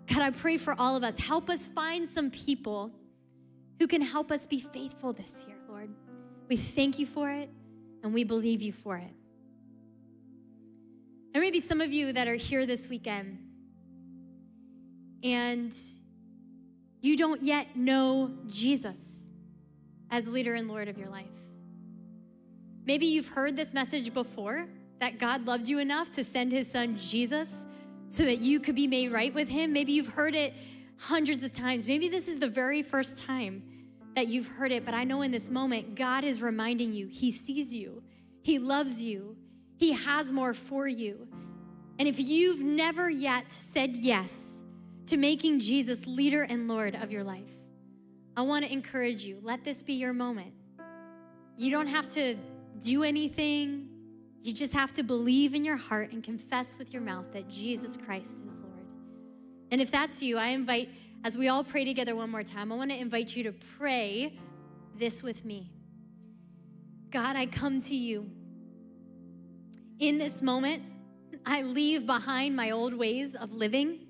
God, 0.07 0.21
I 0.21 0.31
pray 0.31 0.57
for 0.57 0.75
all 0.79 0.97
of 0.97 1.05
us. 1.05 1.19
Help 1.19 1.49
us 1.49 1.67
find 1.67 2.09
some 2.09 2.31
people 2.31 2.91
who 3.79 3.87
can 3.87 4.03
help 4.03 4.33
us 4.33 4.47
be 4.47 4.61
faithful 4.61 5.13
this 5.13 5.45
year, 5.47 5.57
Lord. 5.69 5.91
We 6.49 6.57
thank 6.57 6.99
you 6.99 7.07
for 7.07 7.31
it 7.31 7.51
and 8.03 8.13
we 8.13 8.25
believe 8.25 8.63
you 8.63 8.73
for 8.73 8.97
it. 8.97 9.15
There 11.33 11.43
may 11.43 11.51
be 11.51 11.61
some 11.61 11.81
of 11.81 11.93
you 11.93 12.13
that 12.13 12.29
are 12.29 12.37
here 12.37 12.65
this 12.65 12.89
weekend 12.89 13.39
and 15.23 15.75
you 17.05 17.19
don't 17.19 17.43
yet 17.43 17.77
know 17.77 18.31
Jesus 18.47 18.99
as 20.11 20.27
leader 20.27 20.55
and 20.55 20.69
Lord 20.69 20.89
of 20.89 20.97
your 20.97 21.11
life. 21.11 21.27
Maybe 22.87 23.05
you've 23.05 23.29
heard 23.29 23.57
this 23.57 23.75
message 23.75 24.15
before 24.15 24.67
that 25.01 25.19
God 25.19 25.45
loved 25.45 25.69
you 25.69 25.81
enough 25.81 26.15
to 26.15 26.25
send 26.25 26.51
his 26.51 26.71
son 26.71 26.97
Jesus 26.97 27.67
so 28.09 28.25
that 28.25 28.39
you 28.39 28.59
could 28.59 28.75
be 28.75 28.87
made 28.87 29.13
right 29.13 29.35
with 29.35 29.51
him. 29.51 29.71
Maybe 29.71 29.93
you've 29.93 30.09
heard 30.09 30.35
it 30.35 30.55
hundreds 30.97 31.45
of 31.45 31.53
times. 31.53 31.87
Maybe 31.87 32.09
this 32.09 32.27
is 32.27 32.39
the 32.39 32.49
very 32.49 32.83
first 32.83 33.19
time 33.19 33.63
that 34.15 34.29
you've 34.29 34.47
heard 34.47 34.73
it, 34.73 34.87
but 34.87 34.95
I 34.95 35.05
know 35.05 35.21
in 35.21 35.31
this 35.31 35.51
moment, 35.51 35.97
God 35.97 36.25
is 36.25 36.41
reminding 36.41 36.95
you 36.95 37.09
He 37.09 37.33
sees 37.33 37.75
you, 37.75 38.03
He 38.41 38.59
loves 38.59 39.03
you, 39.03 39.37
He 39.77 39.93
has 39.93 40.33
more 40.33 40.55
for 40.55 40.89
you. 40.89 41.29
And 41.99 42.09
if 42.09 42.19
you've 42.19 42.63
never 42.63 43.11
yet 43.11 43.53
said 43.53 43.95
yes 43.95 44.54
to 45.07 45.17
making 45.17 45.61
Jesus 45.61 46.07
leader 46.07 46.43
and 46.43 46.67
Lord 46.69 46.95
of 46.95 47.13
your 47.13 47.25
life. 47.25 47.53
I 48.37 48.43
want 48.43 48.65
to 48.65 48.73
encourage 48.73 49.25
you. 49.25 49.39
Let 49.43 49.65
this 49.65 49.83
be 49.83 49.95
your 49.95 50.13
moment. 50.13 50.53
You 51.57 51.71
don't 51.71 51.87
have 51.87 52.11
to 52.15 52.37
do 52.83 53.05
anything. 53.05 53.89
You 54.43 54.53
just 54.53 54.73
have 54.73 54.93
to 54.95 55.03
believe 55.03 55.55
in 55.55 55.65
your 55.65 55.77
heart 55.77 56.13
and 56.13 56.23
confess 56.23 56.77
with 56.79 56.93
your 56.93 57.03
mouth 57.03 57.33
that 57.33 57.49
Jesus 57.49 57.97
Christ 57.97 58.33
is 58.45 58.59
Lord. 58.59 58.87
And 59.71 59.81
if 59.81 59.91
that's 59.91 60.23
you, 60.23 60.37
I 60.37 60.49
invite, 60.49 60.91
as 61.23 61.37
we 61.37 61.49
all 61.49 61.65
pray 61.65 61.85
together 61.85 62.17
one 62.17 62.31
more 62.31 62.43
time, 62.43 62.73
I 62.73 62.77
want 62.77 62.91
to 62.91 63.01
invite 63.01 63.37
you 63.37 63.45
to 63.45 63.53
pray 63.53 64.39
this 64.97 65.23
with 65.23 65.45
me. 65.45 65.71
God, 67.11 67.37
I 67.37 67.47
come 67.47 67.81
to 67.83 67.95
you. 67.95 68.31
In 70.01 70.19
this 70.19 70.43
moment, 70.43 70.83
I 71.47 71.63
leave 71.63 72.07
behind 72.07 72.57
my 72.57 72.73
old 72.73 72.95
ways 72.95 73.35
of 73.35 73.55
living 73.55 74.04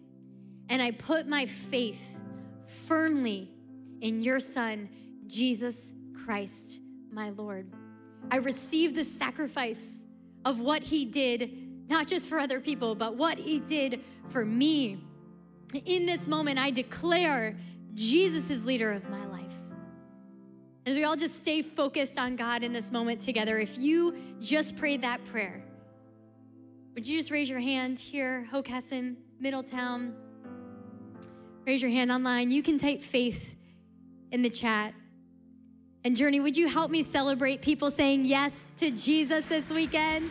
and 0.68 0.81
I 0.81 0.90
put 0.92 1.29
my 1.29 1.46
faith 1.46 2.18
firmly 2.66 3.50
in 4.00 4.22
your 4.22 4.40
Son, 4.40 4.88
Jesus 5.27 5.94
Christ, 6.24 6.79
my 7.11 7.31
Lord. 7.31 7.72
I 8.31 8.37
receive 8.37 8.94
the 8.94 9.05
sacrifice 9.05 10.03
of 10.44 10.61
what 10.61 10.83
he 10.83 11.05
did, 11.05 11.88
not 11.88 12.07
just 12.07 12.29
for 12.29 12.38
other 12.38 12.61
people, 12.61 12.94
but 12.94 13.16
what 13.16 13.38
he 13.38 13.61
did 13.61 14.03
for 14.29 14.44
me. 14.44 15.05
In 15.85 16.07
this 16.07 16.27
moment, 16.27 16.59
I 16.59 16.70
declare 16.70 17.57
Jesus 17.94 18.50
is 18.50 18.64
leader 18.64 18.92
of 18.92 19.09
my 19.09 19.24
life. 19.27 19.44
As 20.87 20.96
we 20.96 21.05
all 21.05 21.16
just 21.16 21.40
stay 21.40 21.62
focused 21.62 22.18
on 22.18 22.37
God 22.37 22.62
in 22.62 22.72
this 22.72 22.90
moment 22.92 23.20
together, 23.20 23.59
if 23.59 23.79
you 23.79 24.14
just 24.40 24.77
prayed 24.77 25.03
that 25.03 25.24
prayer, 25.24 25.64
would 26.94 27.07
you 27.07 27.18
just 27.18 27.31
raise 27.31 27.48
your 27.48 27.61
hand 27.61 27.98
here, 27.98 28.46
Hockessin, 28.53 29.16
Middletown, 29.40 30.14
Raise 31.66 31.81
your 31.81 31.90
hand 31.90 32.12
online. 32.12 32.50
You 32.50 32.62
can 32.62 32.79
type 32.79 33.00
faith 33.00 33.57
in 34.33 34.42
the 34.42 34.50
chat. 34.50 34.92
And 36.05 36.14
Journey, 36.14 36.38
would 36.38 36.59
you 36.59 36.68
help 36.68 36.90
me 36.90 37.03
celebrate 37.03 37.62
people 37.62 37.90
saying 37.90 38.27
yes 38.27 38.70
to 38.77 38.90
Jesus 38.90 39.46
this 39.46 39.70
weekend? 39.70 40.31